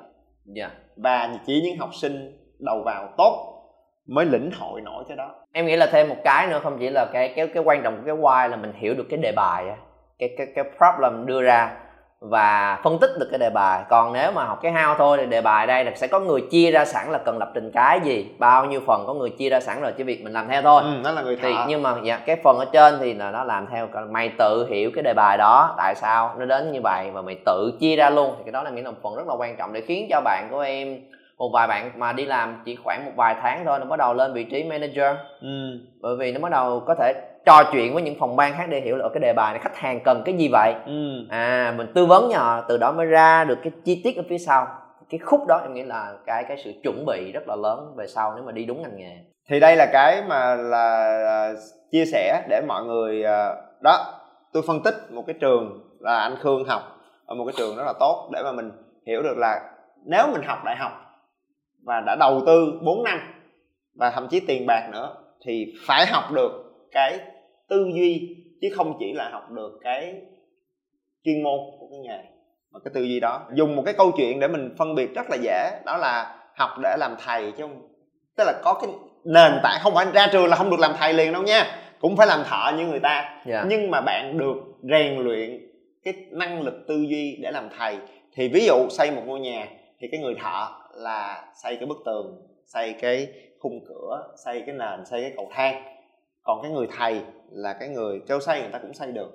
[0.55, 0.71] yeah.
[0.95, 3.50] và chỉ những học sinh đầu vào tốt
[4.07, 5.35] mới lĩnh hội nổi cái đó.
[5.53, 7.97] Em nghĩ là thêm một cái nữa không chỉ là cái cái cái quan trọng
[7.97, 9.65] của cái why là mình hiểu được cái đề bài
[10.19, 11.71] cái cái cái problem đưa ra
[12.19, 13.83] và phân tích được cái đề bài.
[13.89, 16.41] Còn nếu mà học cái how thôi thì đề bài đây là sẽ có người
[16.51, 19.49] chia ra sẵn là cần lập trình cái gì bao nhiêu phần có người chia
[19.49, 20.81] ra sẵn rồi chỉ việc mình làm theo thôi.
[20.83, 21.41] Ừ, đó là người thợ.
[21.41, 24.67] thì nhưng mà dạ, cái phần ở trên thì là nó làm theo mày tự
[24.69, 27.95] hiểu cái đề bài đó tại sao nó đến như vậy và mày tự chia
[27.95, 28.35] ra luôn.
[28.37, 30.47] Thì cái đó là những một phần rất là quan trọng để khiến cho bạn
[30.51, 30.99] của em
[31.41, 34.13] một vài bạn mà đi làm chỉ khoảng một vài tháng thôi nó bắt đầu
[34.13, 35.47] lên vị trí manager ừ.
[36.01, 37.13] bởi vì nó bắt đầu có thể
[37.45, 39.77] trò chuyện với những phòng ban khác để hiểu là cái đề bài này khách
[39.77, 41.27] hàng cần cái gì vậy ừ.
[41.29, 44.37] à mình tư vấn nhờ từ đó mới ra được cái chi tiết ở phía
[44.37, 44.67] sau
[45.09, 48.07] cái khúc đó em nghĩ là cái cái sự chuẩn bị rất là lớn về
[48.07, 49.17] sau nếu mà đi đúng ngành nghề
[49.49, 51.53] thì đây là cái mà là
[51.91, 54.13] chia sẻ để mọi người à, đó
[54.53, 56.81] tôi phân tích một cái trường là anh Khương học
[57.25, 58.71] ở một cái trường rất là tốt để mà mình
[59.07, 59.61] hiểu được là
[60.05, 61.10] nếu mình học đại học
[61.83, 63.19] và đã đầu tư 4 năm
[63.95, 65.15] và thậm chí tiền bạc nữa
[65.45, 66.51] thì phải học được
[66.91, 67.19] cái
[67.69, 70.15] tư duy chứ không chỉ là học được cái
[71.23, 72.23] chuyên môn của cái nghề
[72.71, 75.29] mà cái tư duy đó dùng một cái câu chuyện để mình phân biệt rất
[75.29, 77.87] là dễ đó là học để làm thầy chứ không
[78.37, 78.91] tức là có cái
[79.23, 81.65] nền tảng không phải ra trường là không được làm thầy liền đâu nha
[81.99, 83.45] cũng phải làm thợ như người ta yeah.
[83.45, 83.65] Dạ.
[83.69, 84.55] nhưng mà bạn được
[84.91, 85.67] rèn luyện
[86.03, 87.97] cái năng lực tư duy để làm thầy
[88.35, 89.67] thì ví dụ xây một ngôi nhà
[89.99, 90.67] thì cái người thợ
[91.01, 95.49] là xây cái bức tường xây cái khung cửa xây cái nền xây cái cầu
[95.51, 95.83] thang.
[96.43, 99.31] Còn cái người thầy là cái người kêu xây người ta cũng xây được.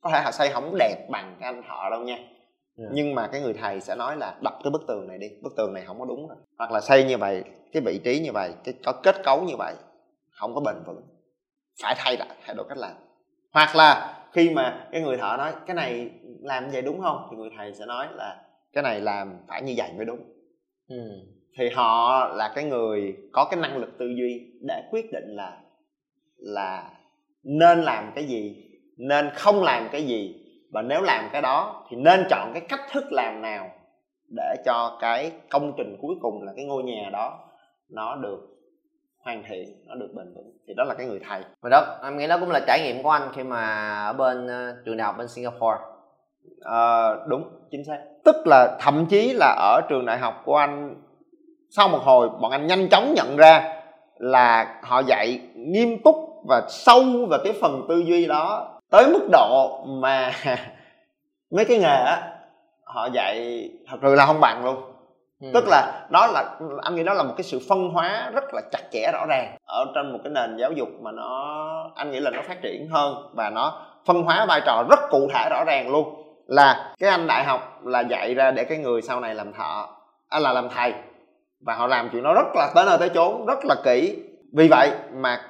[0.00, 2.16] Có thể họ xây không đẹp bằng cái anh thợ đâu nha.
[2.16, 2.90] Yeah.
[2.92, 5.56] Nhưng mà cái người thầy sẽ nói là đập cái bức tường này đi bức
[5.56, 6.36] tường này không có đúng rồi.
[6.58, 9.56] Hoặc là xây như vậy cái vị trí như vậy cái có kết cấu như
[9.58, 9.74] vậy
[10.30, 11.02] không có bền vững.
[11.82, 12.92] Phải thay lại thay đổi cách làm.
[13.52, 16.10] Hoặc là khi mà cái người thợ nói cái này
[16.42, 17.28] làm như vậy đúng không?
[17.30, 18.36] Thì người thầy sẽ nói là
[18.72, 20.33] cái này làm phải như vậy mới đúng
[20.88, 20.96] ừ.
[21.58, 25.60] thì họ là cái người có cái năng lực tư duy để quyết định là
[26.38, 26.90] là
[27.42, 28.64] nên làm cái gì
[28.96, 30.40] nên không làm cái gì.
[30.72, 33.70] Và nếu làm cái đó thì nên chọn cái cách thức làm nào
[34.36, 37.38] để cho cái công trình cuối cùng là cái ngôi nhà đó
[37.88, 38.40] nó được
[39.18, 40.52] hoàn thiện nó được bền vững.
[40.68, 41.42] Thì đó là cái người thầy.
[41.60, 44.46] Và đó em nghĩ đó cũng là trải nghiệm của anh khi mà ở bên
[44.46, 45.78] uh, trường đại học bên Singapore.
[46.60, 47.98] À, đúng chính xác.
[48.24, 50.94] Tức là thậm chí là ở trường đại học của anh
[51.70, 53.74] sau một hồi bọn anh nhanh chóng nhận ra
[54.18, 56.16] là họ dạy nghiêm túc
[56.48, 60.32] và sâu vào cái phần tư duy đó tới mức độ mà
[61.50, 62.22] mấy cái nghề á
[62.84, 64.76] họ dạy thật sự là không bằng luôn.
[65.40, 65.50] Ừ.
[65.54, 68.60] tức là nó là anh nghĩ đó là một cái sự phân hóa rất là
[68.72, 71.54] chặt chẽ rõ ràng ở trên một cái nền giáo dục mà nó
[71.94, 75.28] anh nghĩ là nó phát triển hơn và nó phân hóa vai trò rất cụ
[75.34, 79.02] thể rõ ràng luôn là cái anh đại học là dạy ra để cái người
[79.02, 79.86] sau này làm thợ
[80.28, 80.92] à, là làm thầy.
[81.60, 84.16] Và họ làm chuyện đó rất là tới nơi tới chốn rất là kỹ.
[84.52, 85.40] Vì vậy mà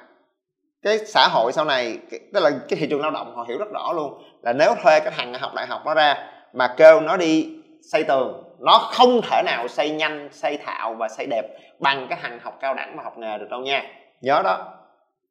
[0.81, 1.99] cái xã hội sau này
[2.33, 4.99] tức là cái thị trường lao động họ hiểu rất rõ luôn là nếu thuê
[4.99, 7.55] cái thằng học đại học nó ra mà kêu nó đi
[7.91, 11.45] xây tường nó không thể nào xây nhanh xây thạo và xây đẹp
[11.79, 13.83] bằng cái thằng học cao đẳng và học nghề được đâu nha.
[14.21, 14.73] Nhớ đó.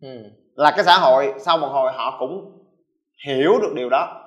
[0.01, 0.09] Ừ.
[0.55, 2.53] là cái xã hội sau một hồi họ cũng
[3.27, 4.24] hiểu được điều đó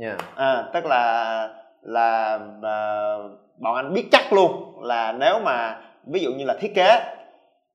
[0.00, 0.18] yeah.
[0.36, 1.48] à, tức là
[1.82, 6.74] là uh, bọn anh biết chắc luôn là nếu mà ví dụ như là thiết
[6.74, 7.14] kế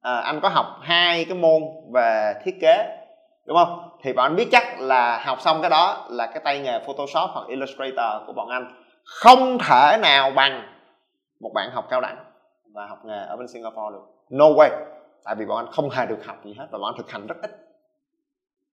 [0.01, 1.61] à, anh có học hai cái môn
[1.93, 3.03] về thiết kế
[3.45, 6.59] đúng không thì bọn anh biết chắc là học xong cái đó là cái tay
[6.59, 10.63] nghề Photoshop hoặc Illustrator của bọn anh không thể nào bằng
[11.39, 12.17] một bạn học cao đẳng
[12.73, 14.69] và học nghề ở bên Singapore được no way
[15.23, 17.27] tại vì bọn anh không hề được học gì hết và bọn anh thực hành
[17.27, 17.51] rất ít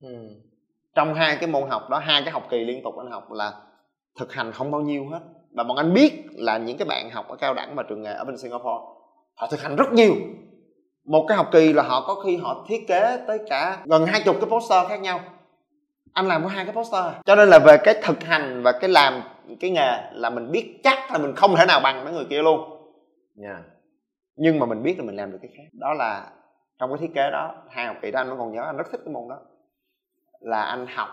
[0.03, 0.54] hmm.
[0.95, 3.53] Trong hai cái môn học đó hai cái học kỳ liên tục anh học là
[4.19, 5.21] thực hành không bao nhiêu hết.
[5.57, 8.13] Và bọn anh biết là những cái bạn học ở cao đẳng và trường nghề
[8.13, 8.85] ở bên Singapore
[9.35, 10.15] họ thực hành rất nhiều.
[11.05, 14.23] Một cái học kỳ là họ có khi họ thiết kế tới cả gần hai
[14.25, 15.21] chục cái poster khác nhau.
[16.13, 17.05] Anh làm có hai cái poster.
[17.27, 19.23] Cho nên là về cái thực hành và cái làm
[19.61, 22.43] cái nghề là mình biết chắc là mình không thể nào bằng mấy người kia
[22.43, 22.61] luôn.
[23.43, 23.59] Yeah.
[24.37, 25.69] nhưng mà mình biết là mình làm được cái khác.
[25.73, 26.31] Đó là
[26.79, 28.85] trong cái thiết kế đó hai học kỳ đó anh vẫn còn nhớ anh rất
[28.93, 29.37] thích cái môn đó
[30.45, 31.09] là anh học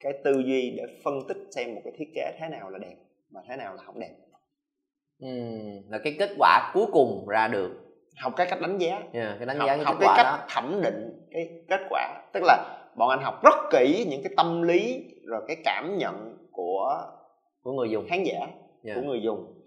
[0.00, 2.96] cái tư duy để phân tích xem một cái thiết kế thế nào là đẹp
[3.30, 4.14] và thế nào là không đẹp.
[5.20, 5.28] Ừ,
[5.88, 7.70] là cái kết quả cuối cùng ra được.
[8.16, 8.90] Học cái cách đánh giá.
[9.12, 10.46] Yeah, cái đánh giá học, học cái cách đó.
[10.48, 12.22] thẩm định cái kết quả.
[12.32, 16.46] Tức là bọn anh học rất kỹ những cái tâm lý rồi cái cảm nhận
[16.52, 17.02] của
[17.62, 18.06] của người dùng.
[18.08, 18.38] khán giả
[18.84, 18.96] yeah.
[18.96, 19.62] của người dùng.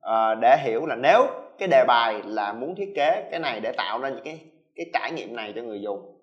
[0.00, 1.26] À, để hiểu là nếu
[1.58, 4.40] cái đề bài là muốn thiết kế cái này để tạo ra những cái
[4.74, 6.19] cái trải nghiệm này cho người dùng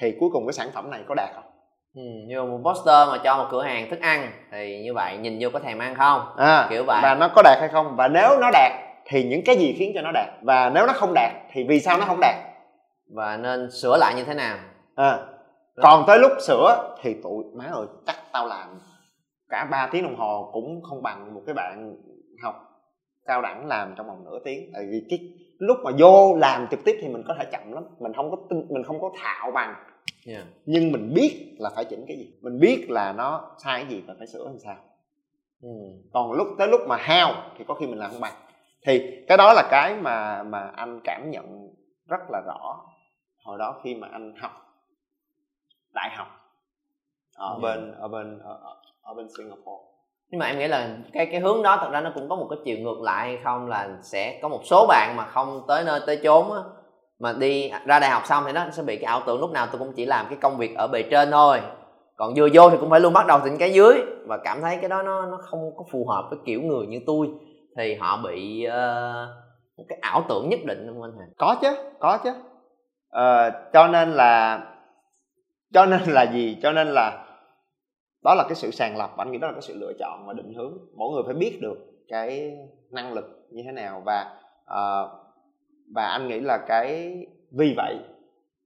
[0.00, 1.44] thì cuối cùng cái sản phẩm này có đạt không?
[1.94, 5.38] Ừ, như một poster mà cho một cửa hàng thức ăn thì như vậy nhìn
[5.40, 6.20] vô có thèm ăn không?
[6.36, 7.00] À, kiểu vậy.
[7.02, 7.96] và nó có đạt hay không?
[7.96, 8.72] Và nếu nó đạt
[9.04, 10.28] thì những cái gì khiến cho nó đạt?
[10.42, 12.34] Và nếu nó không đạt thì vì sao nó không đạt?
[13.14, 14.58] Và nên sửa lại như thế nào?
[14.96, 15.18] À,
[15.82, 18.80] còn tới lúc sửa thì tụi má ơi chắc tao làm
[19.48, 21.96] cả 3 tiếng đồng hồ cũng không bằng một cái bạn
[22.42, 22.54] học
[23.26, 24.70] cao đẳng làm trong vòng nửa tiếng.
[24.74, 25.18] Tại vì cái
[25.66, 28.36] lúc mà vô làm trực tiếp thì mình có thể chậm lắm mình không có
[28.50, 29.74] tin mình không có thạo bằng
[30.26, 30.44] yeah.
[30.66, 34.02] nhưng mình biết là phải chỉnh cái gì mình biết là nó sai cái gì
[34.06, 34.76] và phải sửa làm sao
[35.62, 35.68] ừ.
[36.12, 38.34] còn lúc tới lúc mà hao thì có khi mình làm không bằng
[38.86, 41.74] thì cái đó là cái mà mà anh cảm nhận
[42.08, 42.86] rất là rõ
[43.44, 44.52] hồi đó khi mà anh học
[45.94, 46.28] đại học
[47.36, 47.62] ở yeah.
[47.62, 49.93] bên ở bên ở, ở bên Singapore
[50.34, 52.46] nhưng mà em nghĩ là cái cái hướng đó thật ra nó cũng có một
[52.50, 55.84] cái chiều ngược lại hay không là sẽ có một số bạn mà không tới
[55.84, 56.60] nơi tới chốn á
[57.18, 59.66] mà đi ra đại học xong thì nó sẽ bị cái ảo tưởng lúc nào
[59.72, 61.60] tôi cũng chỉ làm cái công việc ở bề trên thôi.
[62.16, 64.78] Còn vừa vô thì cũng phải luôn bắt đầu từ cái dưới và cảm thấy
[64.80, 67.28] cái đó nó nó không có phù hợp với kiểu người như tôi.
[67.76, 69.28] Thì họ bị uh,
[69.76, 72.30] một cái ảo tưởng nhất định không anh hả có chứ có chứ.
[72.30, 74.60] Uh, cho nên là
[75.74, 76.56] cho nên là gì?
[76.62, 77.23] Cho nên là
[78.24, 80.32] đó là cái sự sàng lọc anh nghĩ đó là cái sự lựa chọn và
[80.32, 80.78] định hướng.
[80.96, 82.58] Mỗi người phải biết được cái
[82.90, 85.10] năng lực như thế nào và uh,
[85.94, 87.16] và anh nghĩ là cái
[87.50, 87.98] vì vậy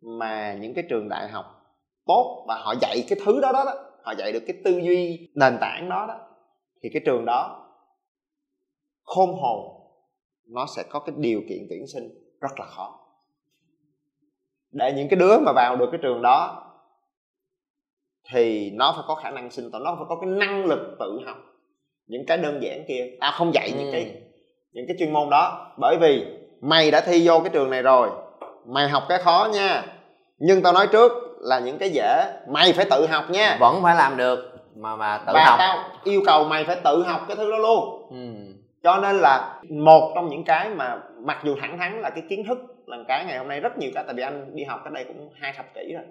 [0.00, 1.44] mà những cái trường đại học
[2.06, 5.28] tốt và họ dạy cái thứ đó đó, đó họ dạy được cái tư duy
[5.34, 6.18] nền tảng đó đó
[6.82, 7.66] thì cái trường đó
[9.04, 9.78] khôn hồn
[10.46, 12.08] nó sẽ có cái điều kiện tuyển sinh
[12.40, 13.00] rất là khó.
[14.70, 16.64] Để những cái đứa mà vào được cái trường đó
[18.32, 21.20] thì nó phải có khả năng sinh tồn nó phải có cái năng lực tự
[21.26, 21.36] học.
[22.06, 23.78] Những cái đơn giản kia tao không dạy ừ.
[23.78, 24.12] những cái
[24.72, 25.74] những cái chuyên môn đó.
[25.78, 26.26] Bởi vì
[26.60, 28.08] mày đã thi vô cái trường này rồi
[28.66, 29.82] mày học cái khó nha.
[30.38, 33.56] Nhưng tao nói trước là những cái dễ mày phải tự học nha.
[33.60, 34.38] Vẫn phải làm được
[34.76, 35.58] mà mà tự và học.
[35.58, 38.08] tao yêu cầu mày phải tự học cái thứ đó luôn.
[38.10, 38.54] Ừ.
[38.82, 42.44] cho nên là một trong những cái mà mặc dù thẳng thắn là cái kiến
[42.48, 44.92] thức là cái ngày hôm nay rất nhiều cái tại vì anh đi học cái
[44.94, 46.04] đây cũng hai thập kỷ rồi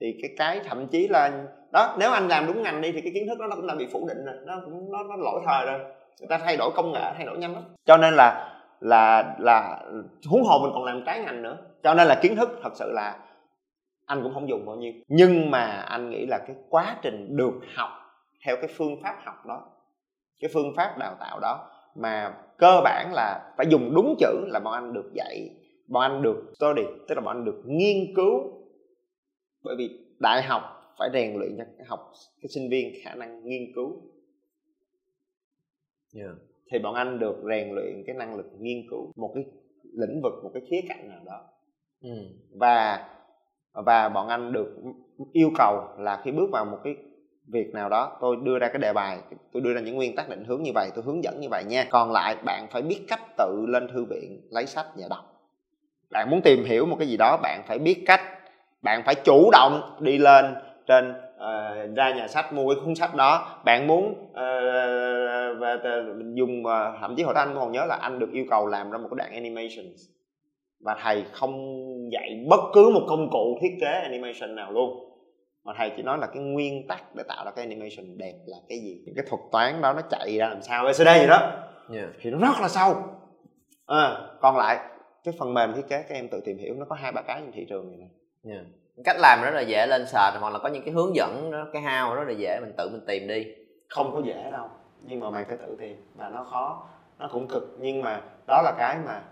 [0.00, 3.12] thì cái cái thậm chí là đó nếu anh làm đúng ngành đi thì cái
[3.14, 5.40] kiến thức đó nó cũng đã bị phủ định rồi nó cũng nó, nó lỗi
[5.46, 5.78] thời rồi.
[6.20, 7.62] Người ta thay đổi công nghệ thay đổi nhanh lắm.
[7.84, 9.84] Cho nên là là là
[10.26, 11.56] huống hồ mình còn làm trái ngành nữa.
[11.82, 13.18] Cho nên là kiến thức thật sự là
[14.06, 14.92] anh cũng không dùng bao nhiêu.
[15.08, 17.90] Nhưng mà anh nghĩ là cái quá trình được học
[18.46, 19.62] theo cái phương pháp học đó
[20.40, 24.60] cái phương pháp đào tạo đó mà cơ bản là phải dùng đúng chữ là
[24.60, 25.50] bọn anh được dạy
[25.88, 28.55] bọn anh được study tức là bọn anh được nghiên cứu
[29.66, 30.62] bởi vì đại học
[30.98, 34.02] phải rèn luyện cho học cái sinh viên khả năng nghiên cứu
[36.14, 36.30] yeah.
[36.72, 39.44] thì bọn anh được rèn luyện cái năng lực nghiên cứu một cái
[39.92, 41.44] lĩnh vực một cái khía cạnh nào đó
[42.02, 42.10] ừ.
[42.60, 43.08] và
[43.72, 44.76] và bọn anh được
[45.32, 46.96] yêu cầu là khi bước vào một cái
[47.52, 49.18] việc nào đó tôi đưa ra cái đề bài
[49.52, 51.64] tôi đưa ra những nguyên tắc định hướng như vậy tôi hướng dẫn như vậy
[51.64, 55.24] nha còn lại bạn phải biết cách tự lên thư viện lấy sách và đọc
[56.10, 58.20] bạn muốn tìm hiểu một cái gì đó bạn phải biết cách
[58.86, 60.54] bạn phải chủ động đi lên
[60.86, 63.60] trên uh, ra nhà sách mua cái cuốn sách đó.
[63.64, 64.36] Bạn muốn uh,
[65.58, 65.78] và
[66.34, 68.90] dùng uh, thậm chí hồi đó anh còn nhớ là anh được yêu cầu làm
[68.90, 69.86] ra một cái đoạn animation
[70.80, 71.54] và thầy không
[72.12, 75.02] dạy bất cứ một công cụ thiết kế animation nào luôn.
[75.64, 78.56] Mà thầy chỉ nói là cái nguyên tắc để tạo ra cái animation đẹp là
[78.68, 79.02] cái gì.
[79.06, 81.52] Những cái thuật toán đó nó chạy ra làm sao abcd gì đó.
[81.94, 82.08] Yeah.
[82.20, 82.94] thì nó rất là sâu.
[83.86, 84.78] À, còn lại
[85.24, 87.40] cái phần mềm thiết kế các em tự tìm hiểu nó có hai ba cái
[87.40, 88.06] trên thị trường này nè
[88.48, 88.64] yeah.
[89.04, 91.66] cách làm rất là dễ lên sệt hoặc là có những cái hướng dẫn đó,
[91.72, 93.46] cái hao rất là dễ mình tự mình tìm đi.
[93.88, 94.68] Không có dễ đâu
[95.02, 96.86] nhưng mà mày phải tự tìm và nó khó
[97.18, 99.22] nó cũng cực nhưng mà đó là cái mà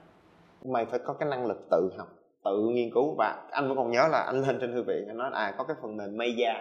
[0.64, 2.08] mày phải có cái năng lực tự học
[2.44, 3.14] tự nghiên cứu.
[3.18, 5.64] Và anh vẫn còn nhớ là anh lên trên thư viện anh nói à có
[5.64, 6.54] cái phần mềm Maya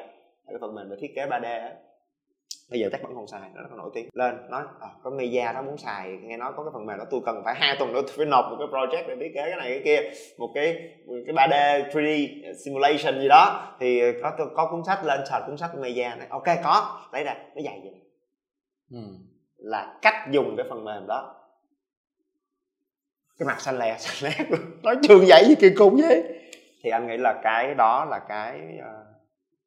[0.47, 1.71] cái phần mềm về thiết kế 3D á
[2.73, 4.09] bây giờ chắc vẫn còn xài nó rất là nổi tiếng.
[4.13, 7.05] Lên nói à, có Maya đó muốn xài nghe nói có cái phần mềm đó
[7.11, 9.41] tôi cần phải hai tuần nữa tôi phải nộp một cái project để thiết kế
[9.49, 10.89] cái này cái kia một cái
[11.25, 13.75] cái 3D 3D simulation gì đó.
[13.79, 17.07] Thì có có cuốn sách lên search cuốn sách Maya này ok có.
[17.13, 18.01] Lấy ra nó dày vậy.
[18.91, 18.99] Ừ.
[19.57, 21.35] là cách dùng cái phần mềm đó.
[23.39, 24.59] Cái mặt xanh lè xanh lét luôn.
[24.83, 26.23] Nói trường dạy gì kỳ cục vậy?
[26.83, 29.05] Thì anh nghĩ là cái đó là cái ờ,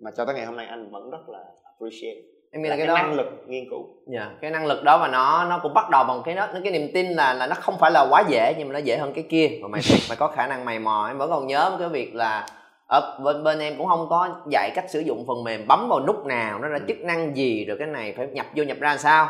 [0.01, 2.79] mà cho tới ngày hôm nay anh vẫn rất là appreciate em nghĩ là, là
[2.79, 5.45] cái, cái đó năng lực nghiên cứu dạ yeah, cái năng lực đó và nó
[5.45, 7.90] nó cũng bắt đầu bằng cái đó cái niềm tin là là nó không phải
[7.90, 10.47] là quá dễ nhưng mà nó dễ hơn cái kia mà mày mày có khả
[10.47, 12.47] năng mày mò em vẫn còn nhớ cái việc là
[12.90, 16.01] ở bên bên em cũng không có dạy cách sử dụng phần mềm bấm vào
[16.07, 16.85] nút nào nó ra ừ.
[16.88, 19.29] chức năng gì rồi cái này phải nhập vô nhập ra sao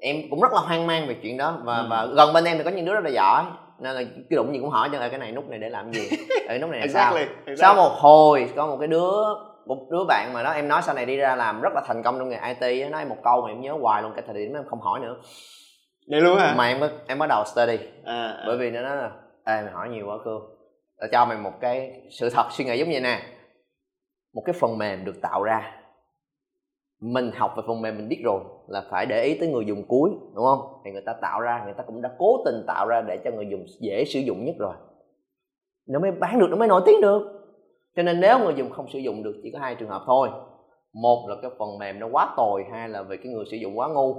[0.00, 1.86] em cũng rất là hoang mang về chuyện đó và ừ.
[1.90, 3.44] và gần bên em thì có những đứa rất là giỏi
[3.78, 6.08] nên là cái đụng gì cũng hỏi cho cái này nút này để làm gì
[6.48, 7.56] cái nút này là exactly, sao exactly.
[7.56, 9.12] sau một hồi có một cái đứa
[9.66, 12.02] một đứa bạn mà đó em nói sau này đi ra làm rất là thành
[12.02, 14.54] công trong nghề IT nói một câu mà em nhớ hoài luôn cái thời điểm
[14.54, 15.16] em không hỏi nữa.
[16.10, 16.54] Vậy luôn hả?
[16.56, 17.78] Mà em em bắt đầu study.
[18.04, 18.44] À, à.
[18.46, 19.10] bởi vì nó nói là
[19.44, 20.42] ê mày hỏi nhiều quá cương
[21.00, 23.22] tao cho mày một cái sự thật suy nghĩ giống như nè.
[24.34, 25.72] Một cái phần mềm được tạo ra.
[27.00, 29.84] Mình học về phần mềm mình biết rồi là phải để ý tới người dùng
[29.88, 30.82] cuối đúng không?
[30.84, 33.30] Thì người ta tạo ra người ta cũng đã cố tình tạo ra để cho
[33.30, 34.74] người dùng dễ sử dụng nhất rồi.
[35.88, 37.35] Nó mới bán được nó mới nổi tiếng được
[37.96, 40.28] cho nên nếu người dùng không sử dụng được chỉ có hai trường hợp thôi.
[41.02, 43.78] Một là cái phần mềm nó quá tồi hai là vì cái người sử dụng
[43.78, 44.16] quá ngu.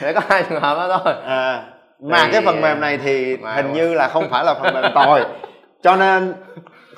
[0.00, 1.14] Để có hai trường hợp đó thôi.
[1.26, 1.64] À,
[2.00, 4.74] mà thì, cái phần mềm này thì mà hình như là không phải là phần
[4.74, 5.24] mềm tồi.
[5.82, 6.34] Cho nên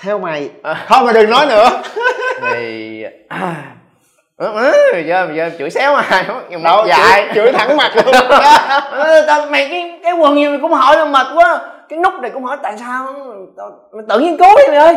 [0.00, 0.86] theo mày à.
[0.88, 1.68] thôi mà đừng nói nữa.
[2.52, 3.04] Thì
[4.36, 4.72] ừ,
[5.06, 8.14] giờ giờ chửi xéo mà nhưng đâu dài chửi, chửi thẳng mặt luôn.
[9.50, 12.56] Mày cái cái quần gì mày cũng hỏi mệt quá cái nút này cũng hỏi
[12.62, 13.14] tại sao?
[13.92, 14.96] Mày tự nhiên cố đi mày ơi.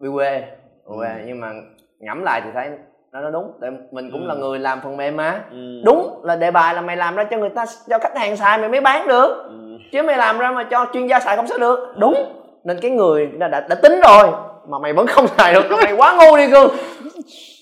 [0.00, 0.42] Bị quê
[0.84, 1.08] quê.
[1.08, 1.24] Ừ.
[1.26, 1.52] nhưng mà
[1.98, 2.70] ngẫm lại thì thấy
[3.12, 3.52] nó nó đúng.
[3.60, 4.26] Tại mình cũng ừ.
[4.26, 5.44] là người làm phần mềm mà.
[5.50, 5.82] Ừ.
[5.84, 8.58] đúng là đề bài là mày làm ra cho người ta cho khách hàng xài
[8.58, 9.44] mày mới bán được.
[9.48, 9.78] Ừ.
[9.92, 11.94] chứ mày làm ra mà cho chuyên gia xài không sao được.
[11.96, 12.14] Đúng.
[12.64, 14.26] Nên cái người đã, đã, đã tính rồi
[14.68, 15.62] mà mày vẫn không xài được.
[15.84, 16.68] Mày quá ngu đi cương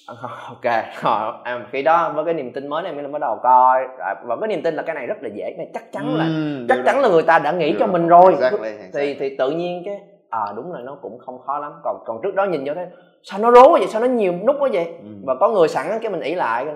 [0.48, 0.64] ok
[1.02, 3.84] rồi à, khi đó với cái niềm tin mới này mình bắt đầu coi.
[4.24, 6.66] Và với niềm tin là cái này rất là dễ này chắc chắn là ừ,
[6.68, 9.14] chắc chắn là người ta đã nghĩ cho mình rồi exactly, exactly.
[9.14, 11.72] thì thì tự nhiên cái à đúng là nó cũng không khó lắm.
[11.84, 12.86] Còn còn trước đó nhìn vô thấy
[13.22, 13.86] sao nó rố vậy?
[13.88, 14.84] Sao nó nhiều nút quá vậy?
[14.84, 15.08] Ừ.
[15.26, 16.74] và có người sẵn cái mình ý lại cái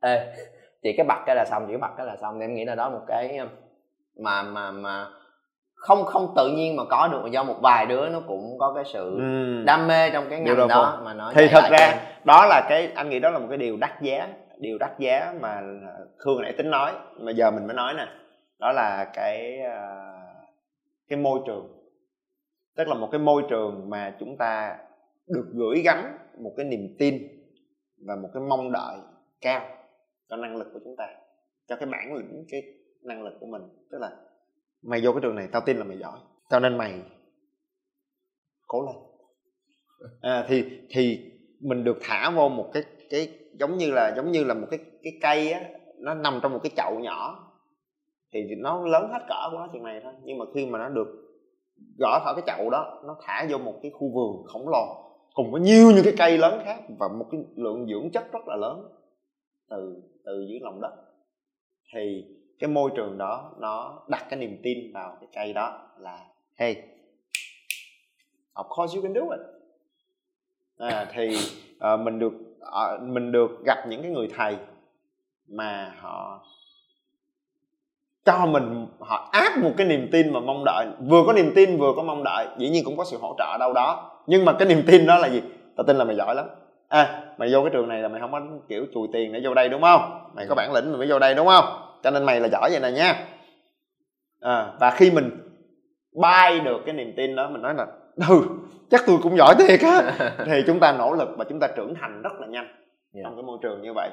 [0.00, 0.32] ê
[0.82, 2.40] chỉ cái bật cái là xong chỉ cái bật cái là xong.
[2.40, 3.40] Em nghĩ là đó một cái
[4.18, 5.06] mà mà mà
[5.80, 8.84] không không tự nhiên mà có được do một vài đứa nó cũng có cái
[8.84, 9.62] sự ừ.
[9.66, 11.98] đam mê trong cái ngành đó mà nó thì thật ra em.
[12.24, 15.34] đó là cái anh nghĩ đó là một cái điều đắt giá điều đắt giá
[15.40, 15.62] mà
[16.18, 18.06] khương nãy tính nói mà giờ mình mới nói nè
[18.58, 20.12] đó là cái à,
[21.08, 21.68] cái môi trường
[22.76, 24.76] tức là một cái môi trường mà chúng ta
[25.26, 26.04] được gửi gắm
[26.38, 27.28] một cái niềm tin
[28.06, 28.96] và một cái mong đợi
[29.40, 29.60] cao
[30.30, 31.06] cho năng lực của chúng ta
[31.68, 32.62] cho cái bản lĩnh cái
[33.02, 34.10] năng lực của mình tức là
[34.82, 36.18] mày vô cái trường này tao tin là mày giỏi.
[36.50, 37.02] Cho nên mày
[38.66, 38.96] cố lên.
[40.20, 44.44] À, thì thì mình được thả vô một cái cái giống như là giống như
[44.44, 45.60] là một cái cái cây á
[45.98, 47.46] nó nằm trong một cái chậu nhỏ.
[48.32, 50.12] Thì nó lớn hết cỡ của nó chừng này thôi.
[50.24, 51.08] Nhưng mà khi mà nó được
[51.98, 55.52] gõ khỏi cái chậu đó nó thả vô một cái khu vườn khổng lồ cùng
[55.52, 58.56] với nhiều những cái cây lớn khác và một cái lượng dưỡng chất rất là
[58.56, 58.88] lớn
[59.70, 60.92] từ từ dưới lòng đất.
[61.94, 62.24] Thì
[62.60, 66.18] cái môi trường đó nó đặt cái niềm tin vào cái cây đó là
[66.56, 66.76] hey
[68.54, 69.40] of course you can do it.
[70.78, 71.36] À, thì
[71.94, 74.56] uh, mình được uh, mình được gặp những cái người thầy
[75.48, 76.40] mà họ
[78.24, 81.78] cho mình họ áp một cái niềm tin mà mong đợi vừa có niềm tin
[81.78, 84.10] vừa có mong đợi dĩ nhiên cũng có sự hỗ trợ đâu đó.
[84.26, 85.42] Nhưng mà cái niềm tin đó là gì?
[85.76, 86.46] Tao tin là mày giỏi lắm.
[86.88, 89.54] À mày vô cái trường này là mày không có kiểu chùi tiền để vô
[89.54, 90.30] đây đúng không?
[90.34, 91.89] Mày có bản lĩnh mày mới vô đây đúng không?
[92.02, 93.26] Cho nên mày là giỏi vậy nè nha.
[94.40, 95.30] À, và khi mình
[96.20, 97.86] bay được cái niềm tin đó mình nói là
[98.28, 98.42] ừ
[98.90, 100.12] chắc tôi cũng giỏi thiệt á.
[100.46, 102.76] Thì chúng ta nỗ lực và chúng ta trưởng thành rất là nhanh yeah.
[103.14, 103.20] Dạ.
[103.24, 104.10] trong cái môi trường như vậy.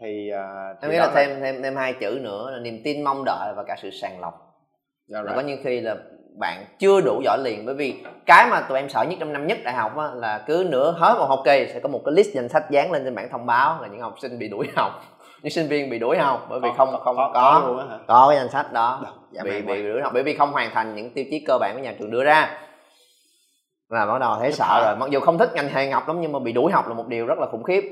[0.00, 3.04] Thì, uh, em nghĩ là, là thêm thêm thêm hai chữ nữa là niềm tin
[3.04, 4.34] mong đợi và cả sự sàng lọc.
[5.06, 5.96] Dạ là có những khi là
[6.38, 7.94] bạn chưa đủ giỏi liền bởi vì
[8.26, 10.92] cái mà tụi em sợ nhất trong năm nhất đại học á, là cứ nửa
[10.98, 13.28] hết một học kỳ sẽ có một cái list danh sách dán lên trên bảng
[13.30, 14.92] thông báo là những học sinh bị đuổi học
[15.42, 18.36] những sinh viên bị đuổi học bởi vì không không có có, có, có, cái
[18.36, 19.00] danh sách đó.
[19.30, 21.74] Dạ, bị bị đuổi học bởi vì không hoàn thành những tiêu chí cơ bản
[21.76, 22.60] của nhà trường đưa ra.
[23.88, 24.96] Là bắt đầu thấy sợ rồi.
[24.96, 27.06] Mặc dù không thích ngành nghề học lắm nhưng mà bị đuổi học là một
[27.06, 27.82] điều rất là khủng khiếp.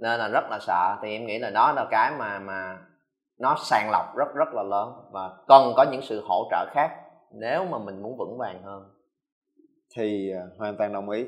[0.00, 0.96] Nên là rất là sợ.
[1.02, 2.78] Thì em nghĩ là đó là cái mà mà
[3.40, 4.92] nó sàng lọc rất rất là lớn.
[5.12, 6.90] Và cần có những sự hỗ trợ khác
[7.32, 8.82] nếu mà mình muốn vững vàng hơn.
[9.96, 11.24] Thì uh, hoàn toàn đồng ý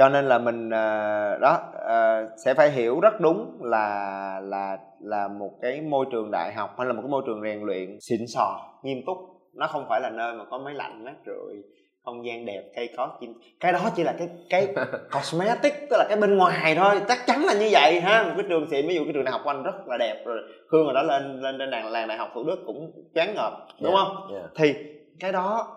[0.00, 5.28] cho nên là mình uh, đó uh, sẽ phải hiểu rất đúng là là là
[5.28, 8.20] một cái môi trường đại học hay là một cái môi trường rèn luyện xịn
[8.28, 9.16] sò nghiêm túc.
[9.54, 11.62] Nó không phải là nơi mà có máy lạnh mát rượi
[12.04, 13.34] không gian đẹp cây có chim.
[13.60, 14.74] Cái đó chỉ là cái cái
[15.12, 17.00] cosmetic tức là cái bên ngoài thôi.
[17.08, 18.22] Chắc chắn là như vậy ha.
[18.22, 20.22] Một cái trường xịn ví dụ cái trường đại học của anh rất là đẹp
[20.26, 20.38] rồi
[20.72, 23.52] hương rồi đó lên lên trên làng làng đại học thủ đức cũng choáng ngợp
[23.80, 24.34] đúng yeah, không?
[24.34, 24.50] yeah.
[24.56, 24.74] thì
[25.20, 25.76] cái đó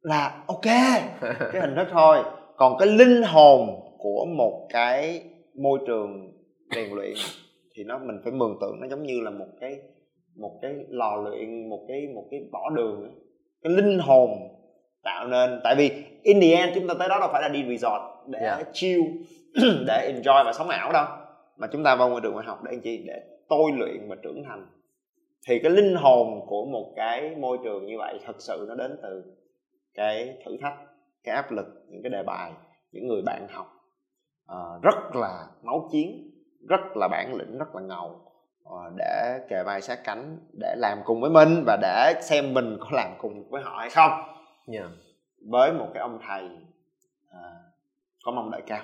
[0.00, 0.64] là ok
[1.52, 2.18] cái hình thức thôi
[2.60, 5.22] còn cái linh hồn của một cái
[5.54, 6.32] môi trường
[6.74, 7.14] rèn luyện
[7.76, 9.76] thì nó mình phải mường tượng nó giống như là một cái
[10.36, 13.14] một cái lò luyện một cái một cái bỏ đường
[13.62, 14.30] cái linh hồn
[15.02, 15.90] tạo nên tại vì
[16.22, 18.66] in the end chúng ta tới đó đâu phải là đi resort để yeah.
[18.72, 19.02] chill
[19.86, 21.06] để enjoy và sống ảo đâu.
[21.56, 23.04] Mà chúng ta vào ngôi trường đại học để làm chi?
[23.06, 24.66] Để tôi luyện và trưởng thành.
[25.48, 28.96] Thì cái linh hồn của một cái môi trường như vậy thật sự nó đến
[29.02, 29.22] từ
[29.94, 30.74] cái thử thách
[31.24, 32.52] cái áp lực những cái đề bài
[32.92, 33.66] những người bạn học
[34.52, 36.30] uh, rất là máu chiến
[36.68, 38.32] rất là bản lĩnh rất là ngầu
[38.68, 42.78] uh, để kề vai sát cánh để làm cùng với mình và để xem mình
[42.80, 44.10] có làm cùng với họ hay không
[44.72, 44.86] yeah.
[45.50, 46.48] với một cái ông thầy
[47.32, 47.40] à,
[48.24, 48.82] có mong đợi cao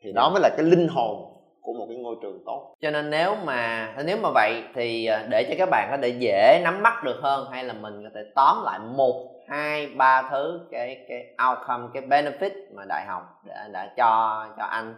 [0.00, 0.14] thì yeah.
[0.14, 3.34] đó mới là cái linh hồn của một cái ngôi trường tốt cho nên nếu
[3.44, 7.04] mà nếu mà vậy thì à, để cho các bạn có thể dễ nắm bắt
[7.04, 11.26] được hơn hay là mình có thể tóm lại một hai ba thứ cái cái
[11.48, 14.94] outcome cái benefit mà đại học đã đã cho cho anh.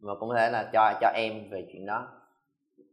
[0.00, 2.08] Và cũng có thể là cho cho em về chuyện đó.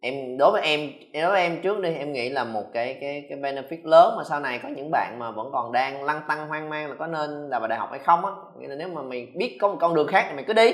[0.02, 3.26] Em đối với em đối với em trước đi em nghĩ là một cái cái
[3.30, 6.48] cái benefit lớn mà sau này có những bạn mà vẫn còn đang lăn tăng
[6.48, 8.32] hoang mang là có nên là vào đại học hay không á.
[8.60, 10.74] Nghĩa là nếu mà mày biết có một con đường khác thì mày cứ đi.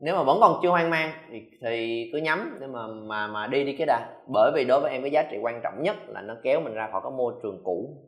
[0.00, 3.46] Nếu mà vẫn còn chưa hoang mang thì, thì cứ nhắm để mà mà mà
[3.46, 5.96] đi đi cái đà bởi vì đối với em cái giá trị quan trọng nhất
[6.06, 8.04] là nó kéo mình ra khỏi cái môi trường cũ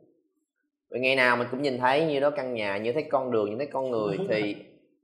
[0.91, 3.49] vì ngày nào mình cũng nhìn thấy như đó căn nhà như thấy con đường
[3.49, 4.55] như thấy con người thì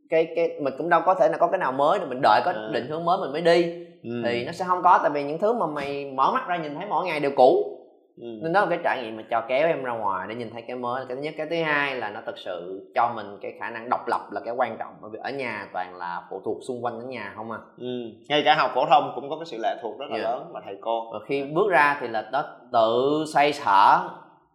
[0.10, 2.42] cái cái mình cũng đâu có thể là có cái nào mới đâu mình đợi
[2.46, 2.70] có à.
[2.74, 3.64] định hướng mới mình mới đi
[4.04, 4.22] ừ.
[4.26, 6.76] thì nó sẽ không có tại vì những thứ mà mày mở mắt ra nhìn
[6.76, 7.78] thấy mỗi ngày đều cũ
[8.18, 8.28] ừ.
[8.42, 10.62] nên đó là cái trải nghiệm mà cho kéo em ra ngoài để nhìn thấy
[10.62, 13.54] cái mới cái thứ nhất cái thứ hai là nó thật sự cho mình cái
[13.60, 16.42] khả năng độc lập là cái quan trọng bởi vì ở nhà toàn là phụ
[16.46, 18.12] thuộc xung quanh ở nhà không à ừ.
[18.30, 20.30] ngay cả học phổ thông cũng có cái sự lệ thuộc rất là yeah.
[20.30, 24.10] lớn mà thầy cô và khi bước ra thì là nó tự xoay sở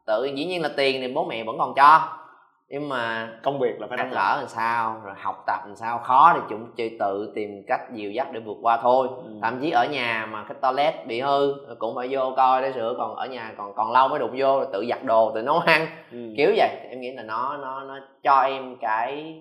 [0.07, 2.09] tự dĩ nhiên là tiền thì bố mẹ vẫn còn cho.
[2.69, 5.99] Nhưng mà công việc là phải ăn ở làm sao rồi học tập làm sao
[5.99, 9.09] khó thì chúng chơi tự tìm cách dìu dắt để vượt qua thôi.
[9.25, 9.31] Ừ.
[9.43, 12.95] thậm chí ở nhà mà cái toilet bị hư cũng phải vô coi để sửa.
[12.99, 15.59] Còn ở nhà còn còn lâu mới đụng vô rồi tự giặt đồ tự nấu
[15.59, 15.87] ăn.
[16.12, 16.19] Ừ.
[16.37, 16.69] kiểu vậy.
[16.91, 19.35] Em nghĩ là nó nó nó cho em cái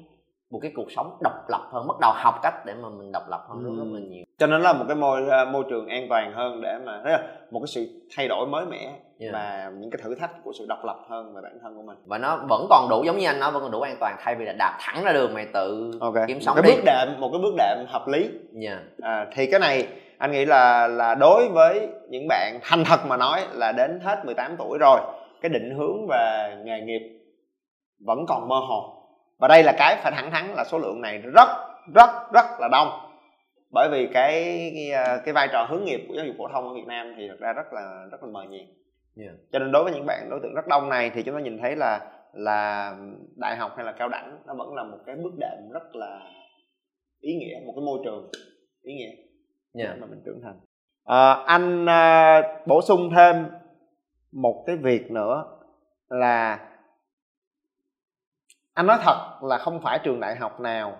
[0.52, 3.30] một cái cuộc sống độc lập hơn bắt đầu học cách để mà mình độc
[3.30, 3.76] lập hơn ừ.
[3.78, 6.62] rất, là nhiều cho nên là một cái môi à, môi trường an toàn hơn
[6.62, 9.34] để mà thế là một cái sự thay đổi mới mẻ yeah.
[9.34, 11.97] và những cái thử thách của sự độc lập hơn về bản thân của mình
[12.06, 14.36] và nó vẫn còn đủ giống như anh nó vẫn còn đủ an toàn thay
[14.36, 16.24] vì là đạp thẳng ra đường mày tự okay.
[16.28, 16.78] kiếm sống một cái đi.
[16.78, 18.30] bước đệm một cái bước đệm hợp lý
[18.62, 18.80] yeah.
[19.02, 19.88] à, thì cái này
[20.18, 24.26] anh nghĩ là là đối với những bạn thành thật mà nói là đến hết
[24.26, 24.99] 18 tuổi rồi
[25.41, 27.02] cái định hướng về nghề nghiệp
[28.06, 29.01] vẫn còn mơ hồ
[29.42, 31.48] và đây là cái phải thẳng thắn là số lượng này rất
[31.96, 32.88] rất rất là đông
[33.72, 34.32] bởi vì cái
[34.76, 37.14] cái, à, cái vai trò hướng nghiệp của giáo dục phổ thông ở Việt Nam
[37.18, 38.66] thì thật ra rất là rất là mờ nhạt
[39.18, 39.36] yeah.
[39.52, 41.58] cho nên đối với những bạn đối tượng rất đông này thì chúng ta nhìn
[41.62, 42.96] thấy là là
[43.36, 46.20] đại học hay là cao đẳng nó vẫn là một cái bước đệm rất là
[47.20, 48.30] ý nghĩa một cái môi trường
[48.82, 49.12] ý nghĩa
[49.84, 50.00] yeah.
[50.00, 50.60] mà mình trưởng thành
[51.06, 53.46] à, anh à, bổ sung thêm
[54.32, 55.44] một cái việc nữa
[56.10, 56.60] là
[58.82, 60.97] anh nói thật là không phải trường đại học nào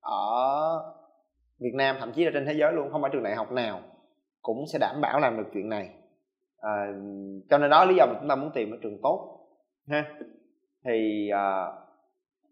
[0.00, 0.82] ở
[1.58, 3.80] Việt Nam thậm chí là trên thế giới luôn không phải trường đại học nào
[4.42, 5.90] cũng sẽ đảm bảo làm được chuyện này.
[6.60, 6.86] À,
[7.50, 9.48] cho nên đó lý do mà chúng ta muốn tìm một trường tốt
[9.88, 10.04] ha.
[10.84, 11.66] Thì à,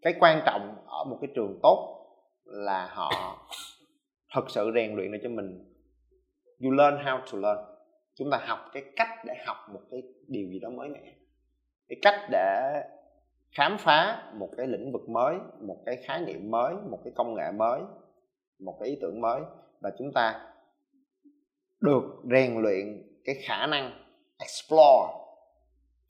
[0.01, 2.05] cái quan trọng ở một cái trường tốt
[2.45, 3.11] là họ
[4.33, 5.75] thật sự rèn luyện được cho mình.
[6.63, 7.65] You learn how to learn.
[8.15, 11.13] Chúng ta học cái cách để học một cái điều gì đó mới mẻ.
[11.87, 12.81] Cái cách để
[13.51, 17.35] khám phá một cái lĩnh vực mới, một cái khái niệm mới, một cái công
[17.35, 17.81] nghệ mới,
[18.59, 19.41] một cái ý tưởng mới
[19.81, 20.39] và chúng ta
[21.81, 23.91] được rèn luyện cái khả năng
[24.39, 25.13] explore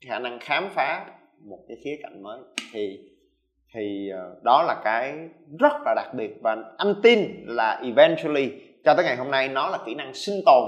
[0.08, 1.06] khả năng khám phá
[1.44, 2.40] một cái khía cạnh mới.
[2.72, 3.10] Thì
[3.74, 5.14] thì ờ, đó là cái
[5.58, 8.52] rất là đặc biệt và anh tin là eventually
[8.84, 10.64] cho tới ngày hôm nay nó là kỹ năng sinh tồn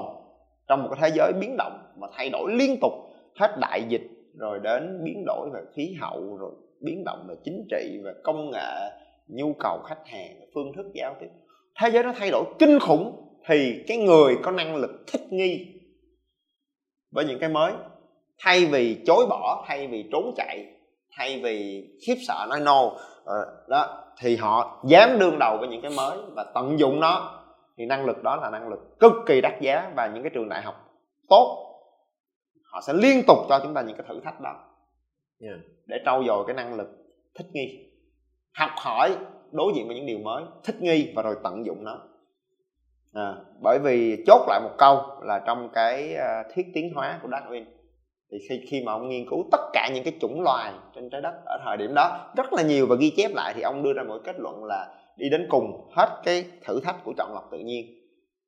[0.68, 2.93] trong một cái thế giới biến động và thay đổi liên tục
[3.37, 4.03] hết đại dịch
[4.39, 8.51] rồi đến biến đổi về khí hậu, rồi biến động về chính trị và công
[8.51, 8.91] nghệ,
[9.28, 11.28] nhu cầu khách hàng, phương thức giao tiếp.
[11.80, 15.66] Thế giới nó thay đổi kinh khủng thì cái người có năng lực thích nghi
[17.12, 17.72] với những cái mới,
[18.39, 20.66] thay vì chối bỏ, thay vì trốn chạy,
[21.16, 22.91] thay vì khiếp sợ nói no
[23.24, 27.39] ờ, đó, thì họ dám đương đầu với những cái mới và tận dụng nó.
[27.78, 30.49] Thì năng lực đó là năng lực cực kỳ đắt giá và những cái trường
[30.49, 30.74] đại học
[31.28, 31.72] tốt
[32.73, 34.55] họ sẽ liên tục cho chúng ta những cái thử thách đó.
[35.41, 35.59] Yeah.
[35.87, 36.89] để trau dồi cái năng lực
[37.35, 37.91] thích nghi.
[38.55, 39.16] Học hỏi
[39.53, 42.01] đối diện với những điều mới thích nghi và rồi tận dụng nó.
[43.12, 47.29] À, bởi vì chốt lại một câu là trong cái uh, thiết tiến hóa của
[47.29, 47.64] Darwin
[48.33, 51.20] thì khi khi mà ông nghiên cứu tất cả những cái chủng loài trên trái
[51.20, 53.93] đất ở thời điểm đó rất là nhiều và ghi chép lại thì ông đưa
[53.93, 57.49] ra một kết luận là đi đến cùng hết cái thử thách của chọn lọc
[57.53, 57.87] tự nhiên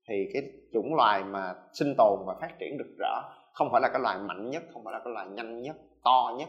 [0.09, 3.23] thì cái chủng loài mà sinh tồn và phát triển được rõ
[3.55, 6.35] không phải là cái loài mạnh nhất, không phải là cái loài nhanh nhất, to
[6.39, 6.49] nhất,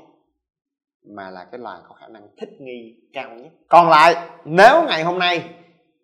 [1.15, 3.51] mà là cái loài có khả năng thích nghi cao nhất.
[3.67, 5.43] Còn lại, nếu ngày hôm nay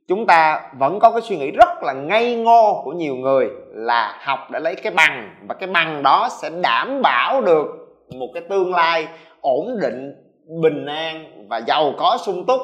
[0.07, 4.19] chúng ta vẫn có cái suy nghĩ rất là ngây ngô của nhiều người là
[4.21, 7.65] học để lấy cái bằng, và cái bằng đó sẽ đảm bảo được
[8.09, 9.07] một cái tương lai
[9.41, 10.13] ổn định,
[10.61, 12.61] bình an và giàu có, sung túc,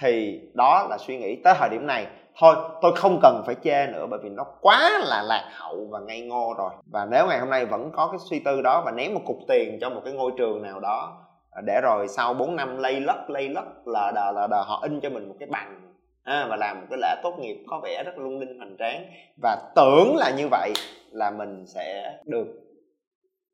[0.00, 2.06] thì đó là suy nghĩ tới thời điểm này
[2.40, 6.00] thôi tôi không cần phải chê nữa bởi vì nó quá là lạc hậu và
[6.00, 6.70] ngây ngô rồi.
[6.92, 9.36] Và nếu ngày hôm nay vẫn có cái suy tư đó và ném một cục
[9.48, 13.00] tiền cho một cái ngôi trường nào đó à, để rồi sau 4 năm lây
[13.00, 15.92] lất lây lất là đờ là đờ họ in cho mình một cái bằng
[16.24, 19.06] à, và làm một cái lễ tốt nghiệp có vẻ rất lung linh hoành tráng.
[19.42, 20.72] Và tưởng là như vậy
[21.10, 22.46] là mình sẽ được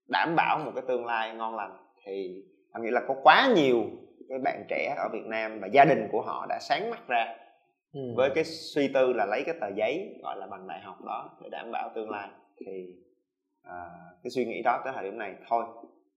[0.08, 1.76] đảm bảo một cái tương lai ngon lành.
[2.06, 3.82] Thì anh nghĩ là có quá nhiều
[4.28, 7.34] cái bạn trẻ ở Việt Nam và gia đình của họ đã sáng mắt ra
[7.94, 8.00] ừ.
[8.16, 11.30] với cái suy tư là lấy cái tờ giấy gọi là bằng đại học đó
[11.42, 12.28] để đảm bảo tương lai.
[12.60, 12.86] Thì
[13.62, 13.86] à,
[14.22, 15.64] cái suy nghĩ đó tới thời điểm này thôi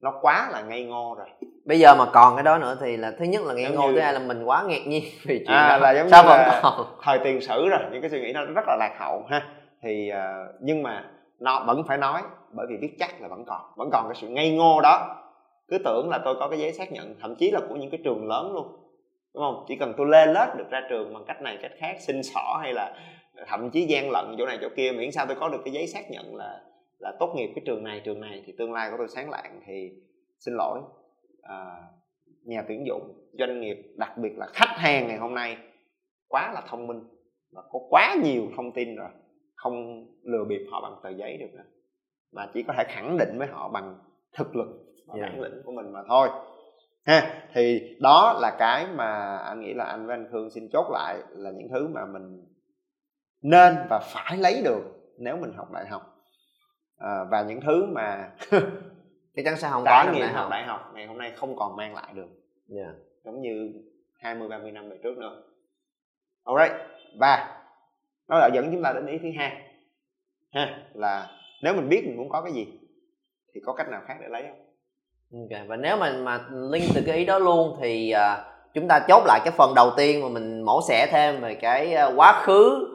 [0.01, 1.28] nó quá là ngây ngô rồi.
[1.65, 3.99] Bây giờ mà còn cái đó nữa thì là thứ nhất là ngây ngô thứ
[3.99, 5.78] hai là mình quá ngạc nhiên vì chuyện à, đó.
[5.78, 6.86] là giống Sao như là còn?
[7.01, 9.47] thời tiền sử rồi những cái suy nghĩ nó rất là lạc hậu ha.
[9.84, 11.05] Thì uh, nhưng mà
[11.39, 12.21] nó vẫn phải nói
[12.51, 15.23] bởi vì biết chắc là vẫn còn vẫn còn cái sự ngây ngô đó.
[15.69, 17.99] Cứ tưởng là tôi có cái giấy xác nhận thậm chí là của những cái
[18.03, 18.86] trường lớn luôn
[19.38, 19.65] đúng không?
[19.67, 22.59] Chỉ cần tôi lên lớp được ra trường bằng cách này cách khác xin xỏ
[22.61, 22.95] hay là
[23.47, 25.88] thậm chí gian lận chỗ này chỗ kia miễn sao tôi có được cái giấy
[25.88, 26.61] xác nhận là
[26.99, 29.61] là tốt nghiệp cái trường này trường này thì tương lai của tôi sáng lạng
[29.67, 29.91] thì
[30.39, 30.79] xin lỗi.
[31.41, 31.65] À,
[32.45, 35.57] nhà tuyển dụng doanh nghiệp đặc biệt là khách hàng ngày hôm nay
[36.27, 36.99] quá là thông minh
[37.51, 39.09] và có quá nhiều thông tin rồi.
[39.55, 41.65] Không lừa bịp họ bằng tờ giấy được nữa.
[42.31, 43.97] Mà chỉ có thể khẳng định với họ bằng
[44.38, 44.67] thực lực
[45.07, 45.29] và yeah.
[45.29, 46.29] bản lĩnh của mình mà thôi
[47.08, 50.86] ha thì đó là cái mà anh nghĩ là anh với anh Khương xin chốt
[50.91, 52.45] lại là những thứ mà mình
[53.41, 54.82] nên và phải lấy được
[55.18, 56.01] nếu mình học đại học.
[56.97, 58.32] À, và những thứ mà
[59.36, 61.95] chắc chắn sẽ không có nghiệm học đại học ngày hôm nay không còn mang
[61.95, 62.28] lại được.
[62.70, 62.95] Yeah.
[63.24, 63.74] giống như
[64.20, 65.43] 20 30 năm về trước nữa.
[66.43, 66.82] Alright
[67.20, 67.64] và
[68.30, 69.62] nó lại dẫn chúng ta đến ý thứ hai.
[70.53, 71.30] Ha là
[71.64, 72.80] nếu mình biết mình muốn có cái gì
[73.53, 74.66] thì có cách nào khác để lấy không
[75.34, 78.39] ok và nếu mà mà link từ cái ý đó luôn thì uh,
[78.73, 81.95] chúng ta chốt lại cái phần đầu tiên mà mình mổ xẻ thêm về cái
[82.07, 82.88] uh, quá khứ.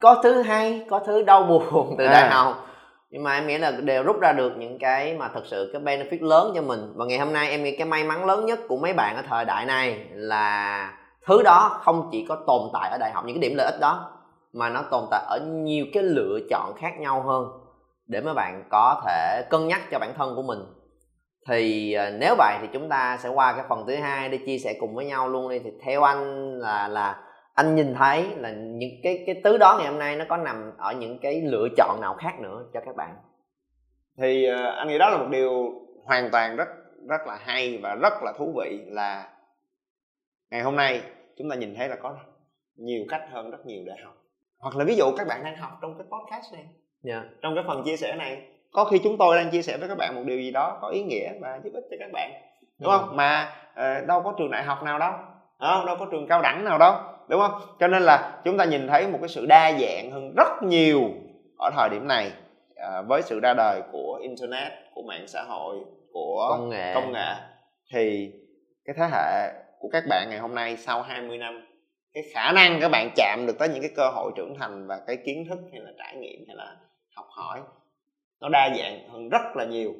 [0.00, 2.12] Có thứ hay có thứ đau buồn từ à.
[2.12, 2.66] đại học.
[3.10, 5.82] Nhưng mà em nghĩ là đều rút ra được những cái mà thật sự cái
[5.82, 6.92] benefit lớn cho mình.
[6.94, 9.22] Và ngày hôm nay em nghĩ cái may mắn lớn nhất của mấy bạn ở
[9.28, 10.92] thời đại này là
[11.26, 13.80] thứ đó không chỉ có tồn tại ở đại học những cái điểm lợi ích
[13.80, 14.10] đó
[14.52, 17.48] mà nó tồn tại ở nhiều cái lựa chọn khác nhau hơn
[18.06, 20.58] để mấy bạn có thể cân nhắc cho bản thân của mình
[21.48, 24.58] thì à, nếu vậy thì chúng ta sẽ qua cái phần thứ hai để chia
[24.58, 27.22] sẻ cùng với nhau luôn đi thì theo anh là là
[27.54, 30.72] anh nhìn thấy là những cái cái tứ đó ngày hôm nay nó có nằm
[30.78, 33.16] ở những cái lựa chọn nào khác nữa cho các bạn
[34.18, 35.72] thì uh, anh nghĩ đó là một điều
[36.04, 36.68] hoàn toàn rất
[37.08, 39.28] rất là hay và rất là thú vị là
[40.50, 41.02] ngày hôm nay
[41.38, 42.16] chúng ta nhìn thấy là có
[42.76, 44.14] nhiều cách hơn rất nhiều để học
[44.58, 46.74] hoặc là ví dụ các bạn đang học trong cái podcast này yeah.
[47.02, 47.30] Dạ.
[47.42, 49.98] trong cái phần chia sẻ này có khi chúng tôi đang chia sẻ với các
[49.98, 52.32] bạn một điều gì đó có ý nghĩa và giúp ích cho các bạn
[52.80, 52.98] đúng ừ.
[52.98, 55.12] không mà uh, đâu có trường đại học nào đâu
[55.58, 55.86] không?
[55.86, 56.94] đâu có trường cao đẳng nào đâu
[57.28, 60.34] đúng không cho nên là chúng ta nhìn thấy một cái sự đa dạng hơn
[60.36, 61.00] rất nhiều
[61.58, 62.32] ở thời điểm này
[62.72, 65.76] uh, với sự ra đời của internet của mạng xã hội
[66.12, 67.34] của công nghệ công nghệ
[67.92, 68.32] thì
[68.84, 71.66] cái thế hệ của các bạn ngày hôm nay sau 20 năm
[72.14, 75.00] cái khả năng các bạn chạm được tới những cái cơ hội trưởng thành và
[75.06, 76.76] cái kiến thức hay là trải nghiệm hay là
[77.16, 77.60] học hỏi
[78.44, 79.92] nó đa dạng hơn rất là nhiều.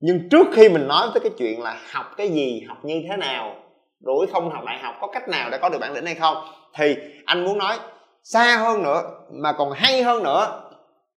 [0.00, 3.16] Nhưng trước khi mình nói tới cái chuyện là học cái gì học như thế
[3.16, 3.54] nào
[4.00, 6.36] rủi không học đại học có cách nào để có được bản lĩnh hay không
[6.74, 7.76] thì anh muốn nói
[8.22, 9.02] xa hơn nữa
[9.32, 10.70] mà còn hay hơn nữa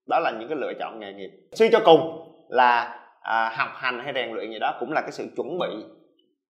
[0.06, 1.30] đó là những cái lựa chọn nghề nghiệp.
[1.52, 5.12] Suy cho cùng là à, học hành hay rèn luyện gì đó cũng là cái
[5.12, 5.84] sự chuẩn bị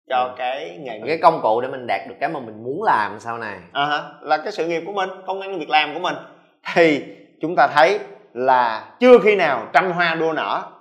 [0.09, 0.33] cho ừ.
[0.37, 1.07] cái nghề nghiệp.
[1.07, 3.59] Cái công cụ để mình đạt được cái mà mình muốn làm sau này.
[3.71, 6.15] À, là cái sự nghiệp của mình công ăn việc làm của mình.
[6.73, 7.03] Thì
[7.41, 7.99] chúng ta thấy
[8.33, 10.71] là chưa khi nào trăm hoa đua nở.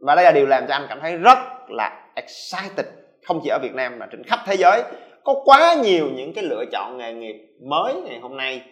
[0.00, 1.38] Và đây là điều làm cho anh cảm thấy rất
[1.68, 2.86] là excited,
[3.26, 4.82] không chỉ ở Việt Nam mà trên khắp thế giới.
[5.24, 7.36] Có quá nhiều những cái lựa chọn nghề nghiệp
[7.68, 8.62] mới ngày hôm nay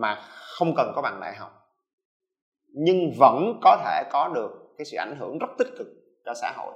[0.00, 0.14] mà
[0.58, 1.52] không cần có bằng đại học.
[2.74, 5.86] Nhưng vẫn có thể có được cái sự ảnh hưởng rất tích cực
[6.24, 6.74] cho xã hội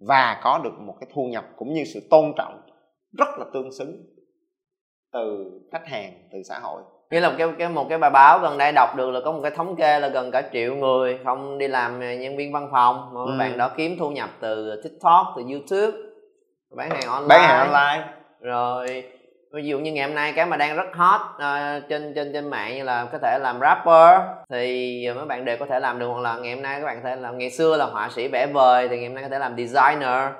[0.00, 2.62] và có được một cái thu nhập cũng như sự tôn trọng
[3.18, 4.02] rất là tương xứng
[5.12, 8.58] từ khách hàng, từ xã hội nghĩa là cái cái một cái bài báo gần
[8.58, 11.58] đây đọc được là có một cái thống kê là gần cả triệu người không
[11.58, 13.10] đi làm nhân viên văn phòng.
[13.14, 13.36] Mà ừ.
[13.38, 15.98] bạn đó kiếm thu nhập từ tiktok từ youtube
[16.76, 17.28] bán hàng online.
[17.28, 18.08] Bán hàng online.
[18.40, 19.04] Rồi
[19.52, 22.50] ví dụ như ngày hôm nay cái mà đang rất hot uh, trên trên trên
[22.50, 26.06] mạng như là có thể làm rapper thì mấy bạn đều có thể làm được.
[26.06, 28.28] Hoặc là ngày hôm nay các bạn có thể làm ngày xưa là họa sĩ
[28.28, 30.32] vẽ vời thì ngày hôm nay có thể làm designer.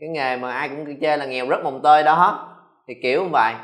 [0.00, 2.48] Cái nghề mà ai cũng chê là nghèo rất mồng tơi đó.
[2.88, 3.54] Thì kiểu như vậy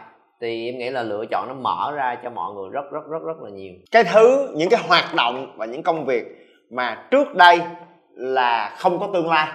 [0.41, 3.22] thì em nghĩ là lựa chọn nó mở ra cho mọi người rất rất rất
[3.26, 3.72] rất là nhiều.
[3.91, 6.24] Cái thứ những cái hoạt động và những công việc
[6.70, 7.61] mà trước đây
[8.14, 9.49] là không có tương lai.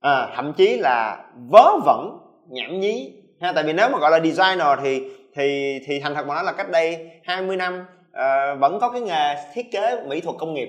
[0.00, 2.18] À, thậm chí là vớ vẩn
[2.48, 3.12] nhảm nhí.
[3.40, 5.02] Ha tại vì nếu mà gọi là designer thì
[5.34, 9.00] thì thì thành thật mà nói là cách đây 20 năm uh, vẫn có cái
[9.00, 10.68] nghề thiết kế mỹ thuật công nghiệp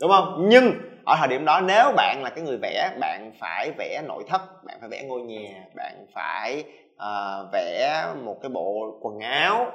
[0.00, 0.46] đúng không?
[0.48, 0.72] Nhưng
[1.04, 4.64] ở thời điểm đó nếu bạn là cái người vẽ bạn phải vẽ nội thất
[4.64, 6.64] bạn phải vẽ ngôi nhà bạn phải
[7.02, 9.66] uh, vẽ một cái bộ quần áo.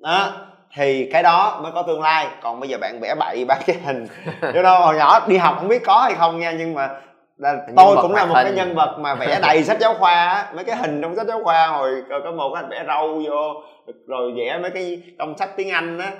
[0.00, 0.32] Đó
[0.74, 2.26] thì cái đó mới có tương lai.
[2.42, 4.06] Còn bây giờ bạn vẽ bậy ba cái hình.
[4.54, 6.90] Chứ đâu hồi nhỏ đi học không biết có hay không nha nhưng mà
[7.36, 8.44] là tôi cũng là một hình.
[8.44, 10.52] cái nhân vật mà vẽ đầy sách giáo khoa á.
[10.54, 13.62] Mấy cái hình trong sách giáo khoa hồi có một anh vẽ râu vô
[14.06, 16.12] rồi vẽ mấy cái công sách tiếng anh á.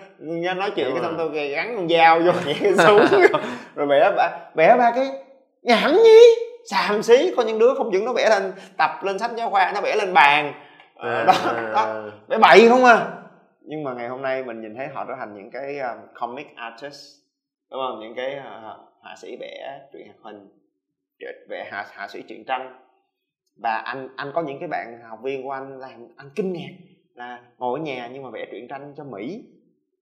[0.54, 3.00] Nói chuyện cái xong tôi gắn con dao vô vẽ cái xuống.
[3.74, 4.12] Rồi vẽ
[4.54, 5.10] vẽ ba cái
[5.62, 9.30] nhảm nhí xàm xí có những đứa không những nó vẽ lên tập lên sách
[9.36, 10.52] giáo khoa nó vẽ lên bàn.
[10.96, 11.32] À, đó,
[11.72, 12.10] đó.
[12.28, 13.06] Vẽ bậy không à?
[13.60, 16.56] Nhưng mà ngày hôm nay mình nhìn thấy họ trở thành những cái um, comic
[16.56, 17.22] artist
[17.70, 18.00] đúng không?
[18.00, 20.48] Những cái uh, họa sĩ vẽ truyện hoạt hình
[21.48, 22.78] về hạ hạ sĩ truyện tranh.
[23.62, 26.72] Và anh anh có những cái bạn học viên của anh làm anh kinh ngạc
[27.14, 29.44] là ngồi ở nhà nhưng mà vẽ truyện tranh cho mỹ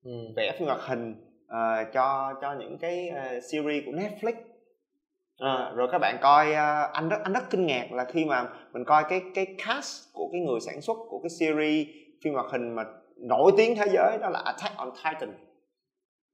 [0.04, 0.10] ừ.
[0.36, 4.34] vẽ phim hoạt hình uh, cho cho những cái uh, series của netflix
[5.40, 8.44] À, rồi các bạn coi uh, anh rất anh rất kinh ngạc là khi mà
[8.72, 11.86] mình coi cái cái cast của cái người sản xuất của cái series
[12.24, 12.84] phim hoạt hình mà
[13.16, 15.34] nổi tiếng thế giới đó là Attack on Titan.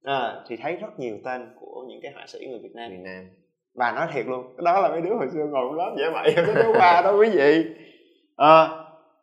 [0.04, 2.90] À, thì thấy rất nhiều tên của những cái họa sĩ người Việt Nam.
[2.90, 3.26] Việt Nam.
[3.74, 6.54] Và nói thiệt luôn đó là mấy đứa hồi xưa ngồi lớp dễ vậy cái
[6.54, 7.64] đứa ba đó quý vị.
[8.36, 8.68] À,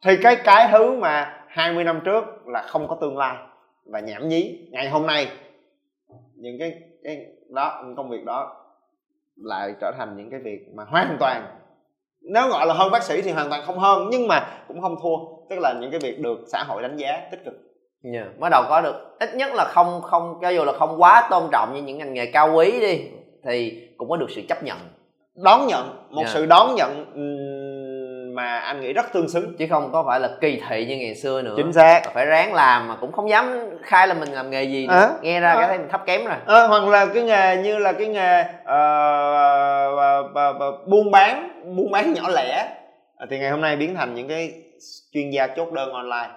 [0.05, 3.37] thì cái cái thứ mà 20 năm trước là không có tương lai
[3.85, 5.27] và nhảm nhí ngày hôm nay.
[6.35, 6.73] Những cái
[7.03, 8.62] cái đó những công việc đó
[9.43, 11.47] lại trở thành những cái việc mà hoàn toàn
[12.21, 14.95] nếu gọi là hơn bác sĩ thì hoàn toàn không hơn nhưng mà cũng không
[15.03, 15.17] thua
[15.49, 17.53] tức là những cái việc được xã hội đánh giá tích cực
[18.13, 18.25] yeah.
[18.25, 21.27] Dạ, bắt đầu có được ít nhất là không không cho dù là không quá
[21.31, 23.01] tôn trọng như những ngành nghề cao quý đi
[23.43, 24.77] thì cũng có được sự chấp nhận
[25.35, 26.27] đón nhận một yeah.
[26.27, 26.33] Dạ.
[26.33, 27.05] sự đón nhận
[28.33, 29.57] mà anh nghĩ rất tương xứng.
[29.57, 31.53] Chứ không có phải là kỳ thị như ngày xưa nữa.
[31.57, 32.01] Chính xác.
[32.13, 34.87] Phải ráng làm mà cũng không dám khai là mình làm nghề gì.
[34.87, 34.93] Nữa.
[34.93, 36.35] À, nghe ra à, cái thấy mình thấp kém rồi.
[36.45, 38.47] À, hoặc là cái nghề như là cái nghề uh,
[40.23, 42.67] uh, uh, buôn bán buôn bán nhỏ lẻ.
[43.29, 44.53] Thì ngày hôm nay biến thành những cái
[45.11, 46.29] chuyên gia chốt đơn online.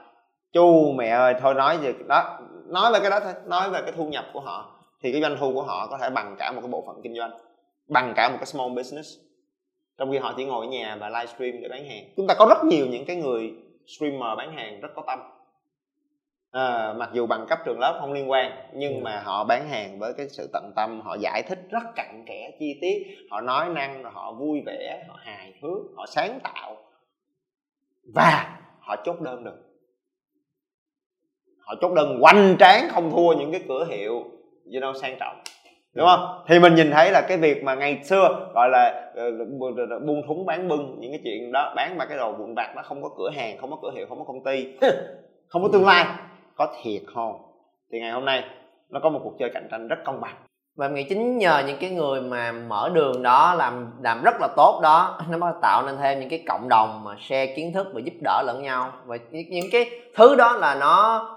[0.53, 3.93] Chu mẹ ơi thôi nói gì đó nói về cái đó thôi nói về cái
[3.97, 4.71] thu nhập của họ.
[5.03, 7.17] Thì cái doanh thu của họ có thể bằng cả một cái bộ phận kinh
[7.17, 7.31] doanh
[7.89, 9.09] bằng cả một cái small business
[9.99, 12.05] trong khi họ chỉ ngồi ở nhà và livestream để bán hàng.
[12.17, 13.53] Chúng ta có rất nhiều những cái người
[13.87, 15.19] streamer bán hàng rất có tâm.
[16.51, 19.01] À, mặc dù bằng cấp trường lớp không liên quan nhưng ừ.
[19.03, 22.51] mà họ bán hàng với cái sự tận tâm họ giải thích rất cặn kẽ
[22.59, 23.07] chi tiết.
[23.31, 26.77] Họ nói năng họ vui vẻ họ hài hước họ sáng tạo.
[28.15, 29.63] Và họ chốt đơn được.
[31.61, 34.15] Họ chốt đơn hoành tráng không thua những cái cửa hiệu
[34.65, 35.43] you know sang trọng
[35.97, 36.43] đúng không?
[36.49, 40.23] Thì mình nhìn thấy là cái việc mà ngày xưa gọi là ờ, uh, buôn
[40.29, 43.03] thúng bán bưng những cái chuyện đó bán ba cái đồ vụn vặt nó không
[43.03, 44.67] có cửa hàng không có cửa hiệu không có công ty
[45.49, 46.07] không có tương lai
[46.57, 47.43] có thiệt không?
[47.93, 48.45] Thì ngày hôm nay
[48.91, 50.35] nó có một cuộc chơi cạnh tranh rất công bằng.
[50.77, 54.35] Và em nghĩ chính nhờ những cái người mà mở đường đó làm làm rất
[54.41, 57.73] là tốt đó nó mới tạo nên thêm những cái cộng đồng mà share kiến
[57.73, 58.93] thức và giúp đỡ lẫn nhau.
[59.07, 61.29] Và những cái thứ đó là nó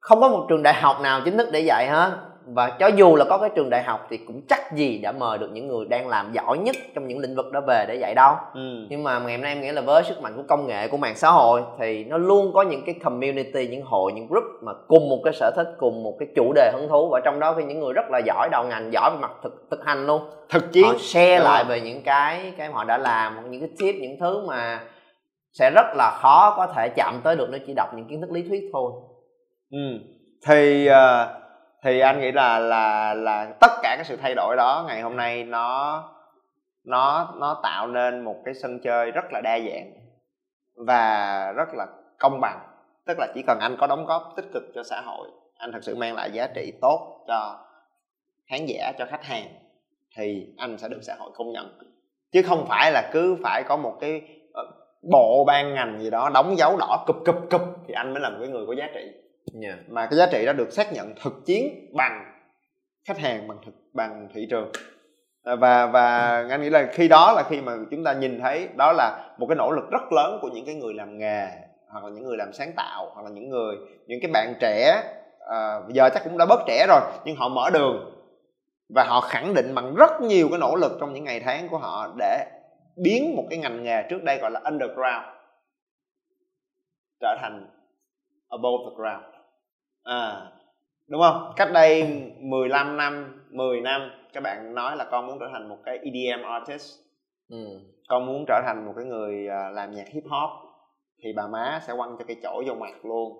[0.00, 3.16] không có một trường đại học nào chính thức để dạy hết và cho dù
[3.16, 5.84] là có cái trường đại học thì cũng chắc gì đã mời được những người
[5.84, 8.34] đang làm giỏi nhất trong những lĩnh vực đó về để dạy đâu.
[8.54, 8.86] Ừ.
[8.88, 10.96] nhưng mà ngày hôm nay em nghĩ là với sức mạnh của công nghệ của
[10.96, 14.72] mạng xã hội thì nó luôn có những cái community những hội những group mà
[14.88, 17.08] cùng một cái sở thích cùng một cái chủ đề hứng thú.
[17.12, 19.66] Và trong đó thì những người rất là giỏi đầu ngành giỏi về mặt thực
[19.70, 20.22] thực hành luôn.
[20.48, 20.84] Thực chiến.
[20.86, 24.46] Họ share lại về những cái cái họ đã làm những cái tip những thứ
[24.46, 24.80] mà
[25.52, 28.30] sẽ rất là khó có thể chạm tới được nếu chỉ đọc những kiến thức
[28.30, 28.92] lý thuyết thôi.
[29.70, 29.78] Ừ.
[30.46, 31.47] Thì uh
[31.82, 35.16] thì anh nghĩ là là là tất cả cái sự thay đổi đó ngày hôm
[35.16, 36.02] nay nó
[36.84, 39.92] nó nó tạo nên một cái sân chơi rất là đa dạng
[40.86, 41.86] và rất là
[42.18, 42.58] công bằng.
[43.06, 45.78] Tức là chỉ cần anh có đóng góp tích cực cho xã hội, anh thật
[45.82, 47.58] sự mang lại giá trị tốt cho
[48.46, 49.48] khán giả, cho khách hàng,
[50.16, 51.78] thì anh sẽ được xã hội công nhận.
[52.32, 54.22] Chứ không phải là cứ phải có một cái
[54.52, 54.64] ờ,
[55.10, 58.30] bộ ban ngành gì đó đóng dấu đỏ cụp cụp cụp thì anh mới là
[58.30, 59.12] một cái người có giá trị
[59.62, 59.78] yeah.
[59.88, 62.32] mà cái giá trị đó được xác nhận thực chiến bằng
[63.04, 64.72] khách hàng bằng thực bằng thị trường.
[65.42, 66.18] À, và và
[66.50, 69.46] anh nghĩ là khi đó là khi mà chúng ta nhìn thấy đó là một
[69.46, 71.48] cái nỗ lực rất lớn của những cái người làm nghề
[71.88, 73.76] hoặc là những người làm sáng tạo hoặc là những người
[74.06, 75.02] những cái bạn trẻ.
[75.50, 78.14] À, giờ chắc cũng đã bớt trẻ rồi nhưng họ mở đường.
[78.94, 81.78] Và họ khẳng định bằng rất nhiều cái nỗ lực trong những ngày tháng của
[81.78, 82.46] họ để
[82.96, 85.24] biến một cái ngành nghề trước đây gọi là underground
[87.20, 87.66] trở thành
[88.48, 89.37] above the ground
[90.08, 90.42] à
[91.08, 91.52] đúng không?
[91.56, 95.76] Cách đây 15 năm 10 năm các bạn nói là con muốn trở thành một
[95.84, 96.98] cái EDM artist.
[97.50, 97.80] Ừ.
[98.08, 100.50] con muốn trở thành một cái người à, làm nhạc hip hop
[101.22, 103.32] thì bà má sẽ quăng cho cái chỗ vô mặt luôn.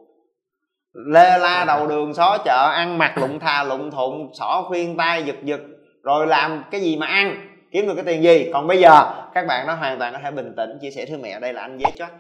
[0.92, 5.22] Lê la đầu đường xó chợ ăn mặc lụng thà lụng thụng xỏ khuyên tay
[5.22, 5.60] giật giật
[6.02, 7.48] rồi làm cái gì mà ăn?
[7.70, 8.50] Kiếm được cái tiền gì?
[8.52, 8.90] Còn bây giờ
[9.34, 11.62] các bạn nó hoàn toàn có thể bình tĩnh chia sẻ thưa mẹ đây là
[11.62, 12.12] anh giết chắc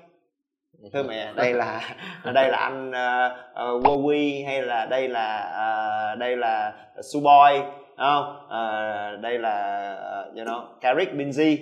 [0.92, 1.96] thưa mẹ đây là
[2.34, 4.04] đây là anh uh, uh,
[4.46, 5.50] hay là đây là
[6.12, 6.72] uh, đây là
[7.12, 7.62] Suboy
[7.96, 8.36] không?
[8.46, 9.92] Uh, đây là
[10.30, 11.56] uh, you know Karik Binzi.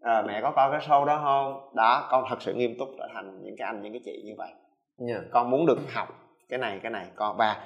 [0.00, 1.74] Uh, mẹ có coi cái show đó không?
[1.74, 4.34] Đó con thật sự nghiêm túc trở thành những cái anh những cái chị như
[4.38, 4.50] vậy.
[5.08, 5.22] Yeah.
[5.30, 6.08] con muốn được học
[6.48, 7.06] cái này cái này.
[7.14, 7.56] Con và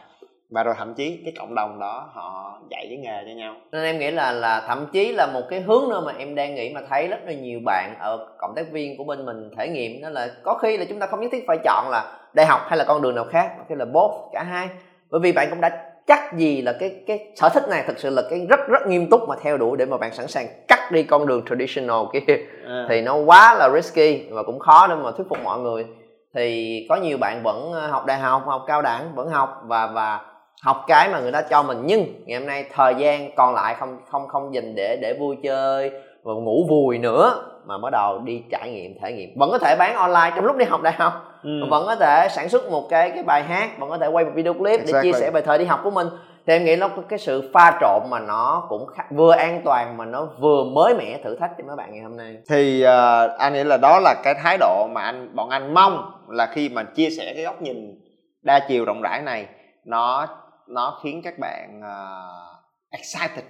[0.55, 3.55] và rồi thậm chí cái cộng đồng đó họ dạy cái nghề cho nhau.
[3.73, 6.55] Nên em nghĩ là là thậm chí là một cái hướng nữa mà em đang
[6.55, 9.69] nghĩ mà thấy rất là nhiều bạn ở cộng tác viên của bên mình thể
[9.69, 12.47] nghiệm đó là có khi là chúng ta không nhất thiết phải chọn là đại
[12.47, 14.69] học hay là con đường nào khác hay là both cả hai.
[15.11, 18.11] Bởi vì bạn cũng đã chắc gì là cái cái sở thích này thực sự
[18.11, 20.93] là cái rất rất nghiêm túc mà theo đuổi để mà bạn sẵn sàng cắt
[20.93, 22.37] đi con đường traditional kia.
[22.67, 22.87] À.
[22.89, 25.87] thì nó quá là risky và cũng khó để mà thuyết phục mọi người.
[26.35, 30.21] Thì có nhiều bạn vẫn học đại học học cao đẳng vẫn học và và
[30.63, 31.83] học cái mà người ta cho mình.
[31.85, 35.37] Nhưng ngày hôm nay thời gian còn lại không không không dành để để vui
[35.43, 35.91] chơi
[36.23, 39.31] và ngủ vùi nữa mà bắt đầu đi trải nghiệm thể nghiệm.
[39.39, 41.13] Vẫn có thể bán online trong lúc đi học đại học.
[41.43, 41.51] Ừ.
[41.71, 44.31] vẫn có thể sản xuất một cái cái bài hát vẫn có thể quay một
[44.35, 44.93] video clip exactly.
[44.93, 46.09] để chia sẻ về thời đi học của mình.
[46.47, 49.97] Thì em nghĩ nó cái sự pha trộn mà nó cũng khá, vừa an toàn
[49.97, 52.37] mà nó vừa mới mẻ thử thách cho mấy bạn ngày hôm nay.
[52.49, 56.11] Thì uh, anh nghĩ là đó là cái thái độ mà anh bọn anh mong
[56.29, 58.01] là khi mà chia sẻ cái góc nhìn
[58.43, 59.47] đa chiều rộng rãi này
[59.85, 60.27] nó
[60.69, 63.45] nó khiến các bạn uh, excited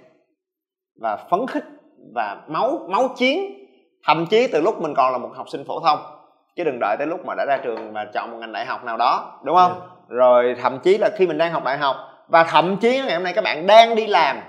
[1.01, 1.65] và phấn khích
[2.15, 3.65] và máu máu chiến
[4.03, 5.99] thậm chí từ lúc mình còn là một học sinh phổ thông
[6.55, 8.83] chứ đừng đợi tới lúc mà đã ra trường mà chọn một ngành đại học
[8.83, 9.91] nào đó đúng không yeah.
[10.09, 11.95] Rồi thậm chí là khi mình đang học đại học
[12.27, 14.39] và thậm chí ngày hôm nay các bạn đang đi làm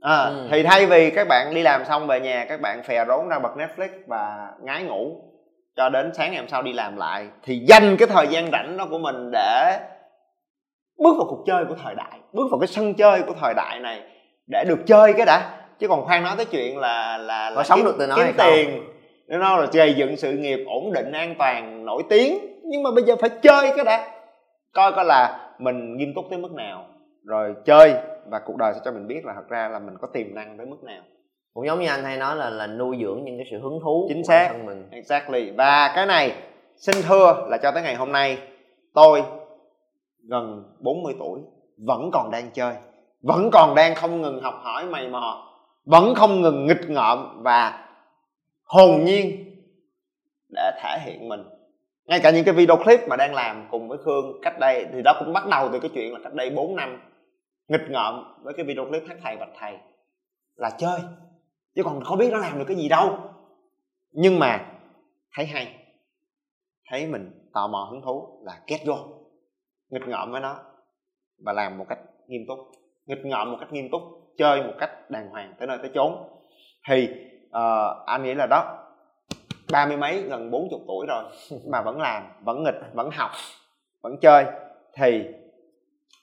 [0.00, 0.48] à, ừ.
[0.50, 3.38] thì thay vì các bạn đi làm xong về nhà các bạn phè rốn ra
[3.38, 5.16] bật netflix và ngái ngủ
[5.76, 8.76] cho đến sáng ngày hôm sau đi làm lại thì dành cái thời gian rảnh
[8.76, 9.78] đó của mình để
[10.98, 13.80] bước vào cuộc chơi của thời đại bước vào cái sân chơi của thời đại
[13.80, 14.02] này
[14.46, 15.52] để được chơi cái đã.
[15.78, 18.34] Chứ còn khoan nói tới chuyện là là, là sống kiếm, được từ nó kiếm
[18.38, 18.82] tiền
[19.28, 22.38] nó nói là gây dựng sự nghiệp ổn định an toàn nổi tiếng.
[22.62, 24.08] Nhưng mà bây giờ phải chơi cái đã.
[24.72, 26.86] Coi coi là mình nghiêm túc tới mức nào
[27.24, 27.94] rồi chơi
[28.30, 30.58] và cuộc đời sẽ cho mình biết là thật ra là mình có tiềm năng
[30.58, 31.02] tới mức nào.
[31.54, 34.06] Cũng giống như anh hay nói là là nuôi dưỡng những cái sự hứng thú
[34.08, 34.48] chính xác.
[34.52, 34.88] của mình.
[34.90, 35.50] Exactly.
[35.50, 36.32] Và cái này
[36.76, 38.38] xin thưa là cho tới ngày hôm nay
[38.94, 39.22] tôi
[40.28, 41.40] gần 40 tuổi,
[41.86, 42.74] vẫn còn đang chơi,
[43.22, 45.52] vẫn còn đang không ngừng học hỏi mày mò,
[45.84, 47.88] vẫn không ngừng nghịch ngợm và
[48.64, 49.44] hồn nhiên
[50.48, 51.44] để thể hiện mình.
[52.06, 55.02] Ngay cả những cái video clip mà đang làm cùng với khương cách đây, thì
[55.04, 57.00] đó cũng bắt đầu từ cái chuyện là cách đây 4 năm,
[57.68, 59.78] nghịch ngợm với cái video clip hát thầy bạch thầy
[60.56, 61.00] là chơi.
[61.74, 63.18] Chứ còn không biết nó làm được cái gì đâu.
[64.12, 64.66] Nhưng mà
[65.34, 65.74] thấy hay,
[66.90, 68.96] thấy mình tò mò hứng thú là get vô
[69.90, 70.56] nghịch ngợm với nó
[71.44, 72.58] và làm một cách nghiêm túc
[73.06, 74.02] nghịch ngợm một cách nghiêm túc
[74.38, 76.12] chơi một cách đàng hoàng tới nơi tới chốn.
[76.88, 77.08] Thì
[77.46, 78.82] uh, anh nghĩ là đó
[79.72, 81.24] ba mươi mấy gần bốn chục tuổi rồi
[81.70, 83.30] mà vẫn làm vẫn nghịch vẫn học
[84.02, 84.44] vẫn chơi.
[84.96, 85.24] Thì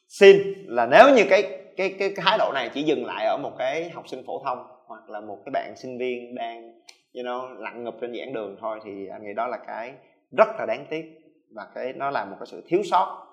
[0.08, 0.38] xin
[0.68, 1.42] là nếu như cái
[1.78, 4.44] cái cái, cái thái độ này chỉ dừng lại ở một cái học sinh phổ
[4.46, 6.82] thông hoặc là một cái bạn sinh viên đang
[7.14, 9.94] you know, lặn ngập trên giảng đường thôi thì anh nghĩ đó là cái
[10.38, 11.20] rất là đáng tiếc
[11.56, 13.33] và cái nó là một cái sự thiếu sót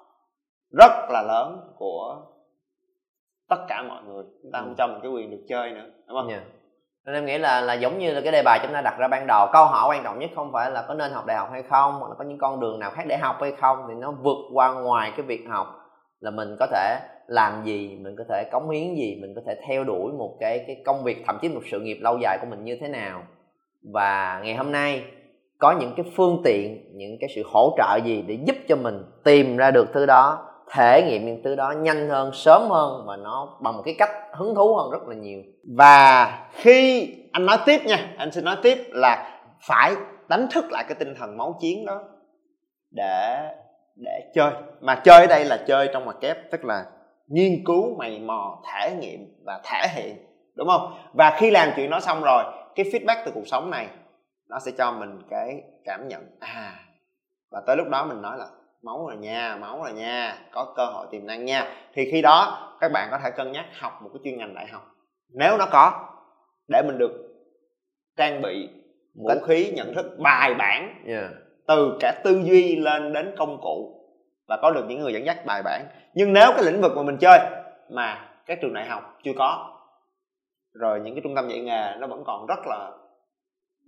[0.79, 2.17] rất là lớn của
[3.49, 4.75] tất cả mọi người chúng ta không ừ.
[4.79, 6.43] cho mình cái quyền được chơi nữa đúng không yeah.
[7.05, 9.09] nên em nghĩ là là giống như là cái đề bài chúng ta đặt ra
[9.09, 11.49] ban đầu câu hỏi quan trọng nhất không phải là có nên học đại học
[11.53, 13.95] hay không hoặc là có những con đường nào khác để học hay không thì
[13.95, 15.67] nó vượt qua ngoài cái việc học
[16.21, 19.55] là mình có thể làm gì mình có thể cống hiến gì mình có thể
[19.69, 22.47] theo đuổi một cái cái công việc thậm chí một sự nghiệp lâu dài của
[22.51, 23.23] mình như thế nào
[23.93, 25.05] và ngày hôm nay
[25.59, 29.05] có những cái phương tiện những cái sự hỗ trợ gì để giúp cho mình
[29.25, 33.17] tìm ra được thứ đó thể nghiệm những thứ đó nhanh hơn, sớm hơn và
[33.17, 35.43] nó bằng một cái cách hứng thú hơn rất là nhiều.
[35.77, 39.95] Và khi anh nói tiếp nha, anh xin nói tiếp là phải
[40.29, 42.03] đánh thức lại cái tinh thần máu chiến đó
[42.91, 43.39] để
[43.97, 44.53] để chơi.
[44.81, 46.85] Mà chơi ở đây là chơi trong mặt kép, tức là
[47.27, 50.17] nghiên cứu, mày mò, thể nghiệm và thể hiện,
[50.57, 50.95] đúng không?
[51.13, 52.45] Và khi làm chuyện đó xong rồi,
[52.75, 53.89] cái feedback từ cuộc sống này
[54.49, 56.75] nó sẽ cho mình cái cảm nhận à
[57.51, 58.47] và tới lúc đó mình nói là
[58.83, 61.67] máu là nha máu là nha có cơ hội tiềm năng nha.
[61.95, 64.67] Thì khi đó các bạn có thể cân nhắc học một cái chuyên ngành đại
[64.67, 64.83] học.
[65.29, 66.09] Nếu nó có
[66.69, 67.13] để mình được
[68.17, 68.69] trang bị
[69.15, 71.31] vũ khí nhận thức bài bản yeah.
[71.67, 73.97] từ cả tư duy lên đến công cụ
[74.49, 75.87] và có được những người dẫn dắt bài bản.
[76.15, 77.39] Nhưng nếu cái lĩnh vực mà mình chơi
[77.91, 79.77] mà các trường đại học chưa có
[80.73, 82.91] rồi những cái trung tâm dạy nghề nó vẫn còn rất là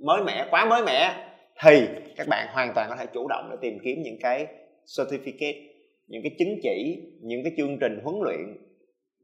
[0.05, 1.15] mới mẻ quá mới mẻ
[1.61, 4.47] thì các bạn hoàn toàn có thể chủ động để tìm kiếm những cái
[4.87, 5.69] certificate
[6.07, 8.57] những cái chứng chỉ những cái chương trình huấn luyện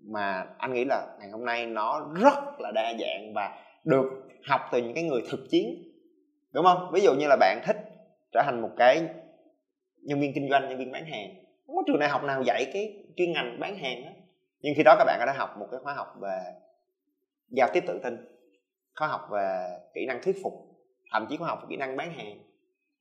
[0.01, 4.07] mà anh nghĩ là ngày hôm nay nó rất là đa dạng và được
[4.45, 5.83] học từ những cái người thực chiến
[6.53, 6.91] đúng không?
[6.93, 7.77] Ví dụ như là bạn thích
[8.33, 9.09] trở thành một cái
[10.03, 11.35] nhân viên kinh doanh nhân viên bán hàng
[11.67, 14.11] không có trường đại học nào dạy cái chuyên ngành bán hàng đó
[14.61, 16.39] nhưng khi đó các bạn đã học một cái khóa học về
[17.49, 18.17] giao tiếp tự tin
[18.95, 20.53] khóa học về kỹ năng thuyết phục
[21.13, 22.39] thậm chí khóa học về kỹ năng bán hàng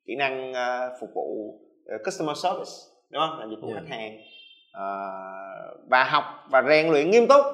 [0.05, 1.60] kỹ năng uh, phục vụ
[2.05, 2.71] customer service
[3.09, 3.39] đúng không?
[3.39, 3.83] Là dịch vụ yeah.
[3.89, 4.17] khách hàng.
[4.77, 7.45] Uh, và học và rèn luyện nghiêm túc.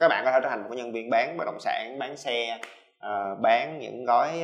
[0.00, 2.58] Các bạn có thể trở thành một nhân viên bán bất động sản bán xe
[3.06, 4.42] uh, bán những gói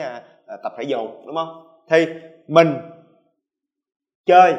[0.55, 1.67] uh, tập thể dục đúng không?
[1.91, 2.07] Thì
[2.49, 2.77] mình
[4.27, 4.55] chơi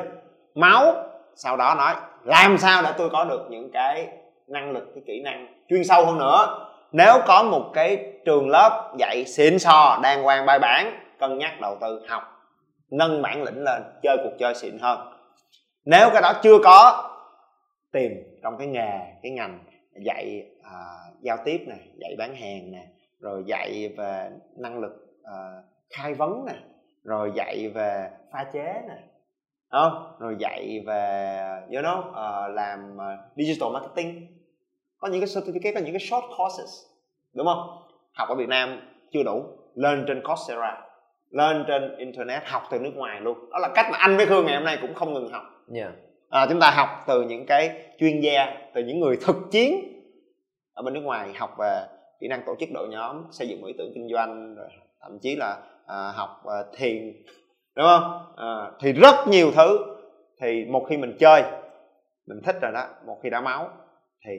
[0.56, 0.96] máu
[1.36, 4.08] sau đó nói làm sao để tôi có được những cái
[4.48, 6.70] năng lực cái kỹ năng chuyên sâu hơn nữa?
[6.92, 11.62] Nếu có một cái trường lớp dạy xịn sò đàng hoàng bài bản cân nhắc
[11.62, 12.37] đầu tư học
[12.92, 15.14] nâng bản lĩnh lên chơi cuộc chơi xịn hơn.
[15.86, 17.10] Nếu cái đó chưa có
[17.92, 18.12] tìm
[18.44, 19.60] trong cái nghề cái ngành
[20.06, 20.76] dạy à,
[21.22, 22.86] giao tiếp này dạy bán hàng nè
[23.20, 24.92] rồi dạy về năng lực
[25.24, 25.36] à,
[25.90, 26.56] khai vấn nè
[27.04, 28.96] rồi dạy về pha chế nè
[29.72, 30.16] không?
[30.20, 31.40] Rồi dạy về
[31.74, 34.28] you know uh, làm uh, digital marketing.
[34.98, 36.86] Có những cái certificate có những cái short courses
[37.34, 37.84] đúng không?
[38.14, 38.82] Học ở Việt Nam
[39.12, 40.87] chưa đủ lên trên Coursera
[41.32, 43.50] lên trên internet học từ nước ngoài luôn.
[43.52, 45.44] Đó là cách mà anh với Khương ngày hôm nay cũng không ngừng học.
[45.76, 45.92] Yeah.
[46.30, 49.76] à, chúng ta học từ những cái chuyên gia từ những người thực chiến
[50.74, 51.82] ở bên nước ngoài học về
[52.20, 54.68] kỹ năng tổ chức đội nhóm xây dựng ý tưởng kinh doanh rồi
[55.02, 55.58] thậm chí là
[55.88, 57.14] à, học à, thiền
[57.76, 58.34] đúng không?
[58.36, 59.80] À, thì rất nhiều thứ.
[60.42, 61.44] Thì một khi mình chơi
[62.28, 63.70] mình thích rồi đó một khi đã máu
[64.26, 64.32] thì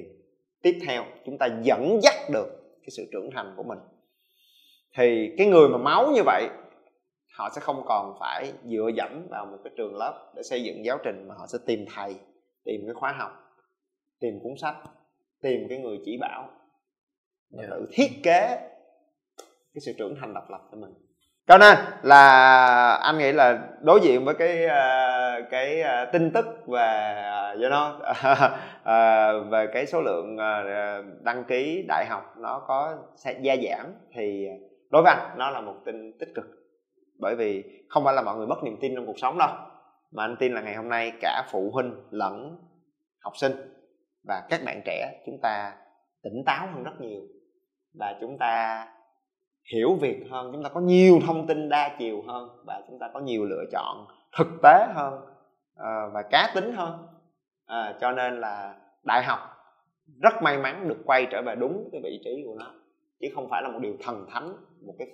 [0.62, 2.48] tiếp theo chúng ta dẫn dắt được
[2.80, 3.78] cái sự trưởng thành của mình.
[4.96, 6.48] Thì cái người mà máu như vậy
[7.38, 10.84] họ sẽ không còn phải dựa dẫm vào một cái trường lớp để xây dựng
[10.84, 12.14] giáo trình mà họ sẽ tìm thầy
[12.64, 13.30] tìm cái khóa học
[14.20, 14.76] tìm cuốn sách
[15.42, 16.48] tìm cái người chỉ bảo
[17.50, 17.70] và yeah.
[17.70, 18.40] tự thiết kế
[19.74, 20.94] cái sự trưởng thành độc lập cho mình
[21.46, 26.46] cho nên là anh nghĩ là đối diện với cái uh, cái uh, tin tức
[26.66, 27.14] về
[27.54, 32.96] uh, you know, uh, về cái số lượng uh, đăng ký đại học nó có
[33.40, 34.46] gia giảm thì
[34.90, 36.57] đối với anh nó là một tin tích cực
[37.18, 39.50] bởi vì không phải là mọi người mất niềm tin trong cuộc sống đâu
[40.10, 42.58] mà anh tin là ngày hôm nay cả phụ huynh lẫn
[43.20, 43.52] học sinh
[44.28, 45.76] và các bạn trẻ chúng ta
[46.22, 47.20] tỉnh táo hơn rất nhiều.
[47.98, 48.86] Và chúng ta
[49.72, 53.10] hiểu việc hơn chúng ta có nhiều thông tin đa chiều hơn và chúng ta
[53.14, 54.06] có nhiều lựa chọn
[54.38, 55.20] thực tế hơn
[55.74, 57.06] ờ, và cá tính hơn.
[57.66, 59.38] À, cho nên là đại học
[60.22, 62.74] rất may mắn được quay trở về đúng cái vị trí của nó
[63.20, 64.56] chứ không phải là một điều thần thánh
[64.86, 65.08] một cái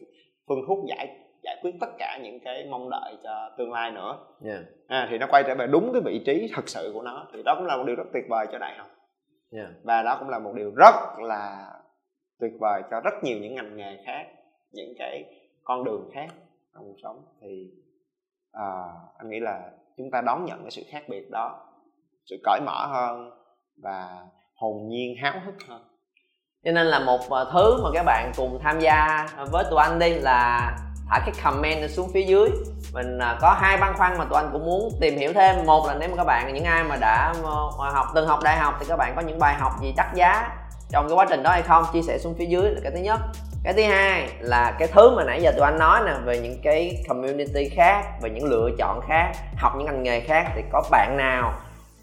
[0.48, 4.18] phương thuốc giải giải quyết tất cả những cái mong đợi cho tương lai nữa.
[4.44, 4.60] Yeah.
[4.86, 7.26] à, thì nó quay trở về đúng cái vị trí thật sự của nó.
[7.32, 8.86] Thì đó cũng là một điều rất tuyệt vời cho đại học.
[9.52, 9.68] Yeah.
[9.82, 11.72] và đó cũng là một điều rất là
[12.40, 14.26] tuyệt vời cho rất nhiều những ngành nghề khác
[14.72, 15.24] những cái
[15.64, 16.28] con đường khác
[16.74, 17.24] trong cuộc sống.
[17.42, 17.70] Thì
[18.52, 18.66] à,
[19.18, 21.66] anh nghĩ là chúng ta đón nhận cái sự khác biệt đó
[22.26, 23.30] sự cởi mở hơn
[23.82, 25.82] và hồn nhiên háo hức hơn.
[26.64, 29.98] Cho nên là một ờ, thứ mà các bạn cùng tham gia với tụi anh
[29.98, 30.70] đi là
[31.10, 32.50] thả cái comment xuống phía dưới.
[32.92, 35.66] Mình à, có hai băn khoăn mà tụi anh cũng muốn tìm hiểu thêm.
[35.66, 37.34] Một là nếu mà các bạn, những ai mà đã
[37.78, 40.14] ờ, học, từng học đại học thì các bạn có những bài học gì đắt
[40.14, 40.48] giá
[40.90, 42.98] trong cái quá trình đó hay không, chia sẻ xuống phía dưới là cái thứ
[42.98, 43.20] nhất.
[43.64, 46.60] Cái thứ hai là cái thứ mà nãy giờ tụi anh nói nè, về những
[46.62, 50.82] cái community khác, về những lựa chọn khác, học những ngành nghề khác thì có
[50.90, 51.54] bạn nào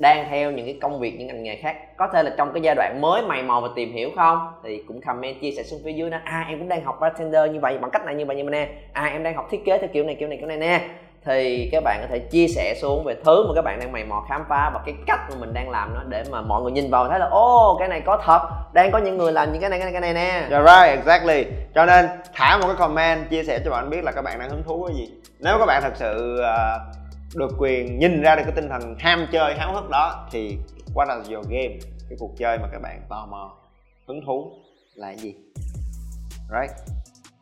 [0.01, 1.97] đang theo những cái công việc những ngành nghề khác.
[1.97, 4.53] Có thể là trong cái giai đoạn mới mày mò và tìm hiểu không?
[4.63, 6.17] Thì cũng comment chia sẻ xuống phía dưới đó.
[6.23, 8.51] À em cũng đang học bartender như vậy bằng cách này như vậy như vậy
[8.51, 8.67] nè.
[8.93, 10.81] À em đang học thiết kế theo kiểu này kiểu này kiểu này nè.
[11.25, 14.03] Thì các bạn có thể chia sẻ xuống về thứ mà các bạn đang mày
[14.03, 16.71] mò khám phá và cái cách mà mình đang làm nó để mà mọi người
[16.71, 18.41] nhìn vào thấy là ô cái này có thật.
[18.73, 20.47] Đang có những người làm những cái này cái này cái này nè.
[20.49, 21.45] Yeah, right exactly.
[21.75, 24.49] Cho nên thả một cái comment chia sẻ cho bạn biết là các bạn đang
[24.49, 25.09] hứng thú cái gì.
[25.39, 27.00] Nếu các bạn thật sự uh,
[27.35, 30.57] được quyền nhìn ra được cái tinh thần ham chơi háo hức đó thì
[30.95, 31.79] what is your game
[32.09, 33.57] cái cuộc chơi mà các bạn tò mò
[34.07, 34.51] hứng thú
[34.95, 35.35] là cái gì?
[36.49, 36.71] Right?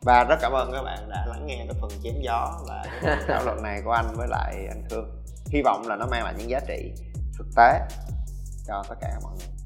[0.02, 2.84] Và rất cảm ơn các bạn đã lắng nghe cái phần chém gió và
[3.28, 5.10] thảo luận này của anh với lại anh Khương.
[5.46, 6.92] Hy vọng là nó mang lại những giá trị
[7.38, 7.80] thực tế
[8.66, 9.59] cho tất cả mọi người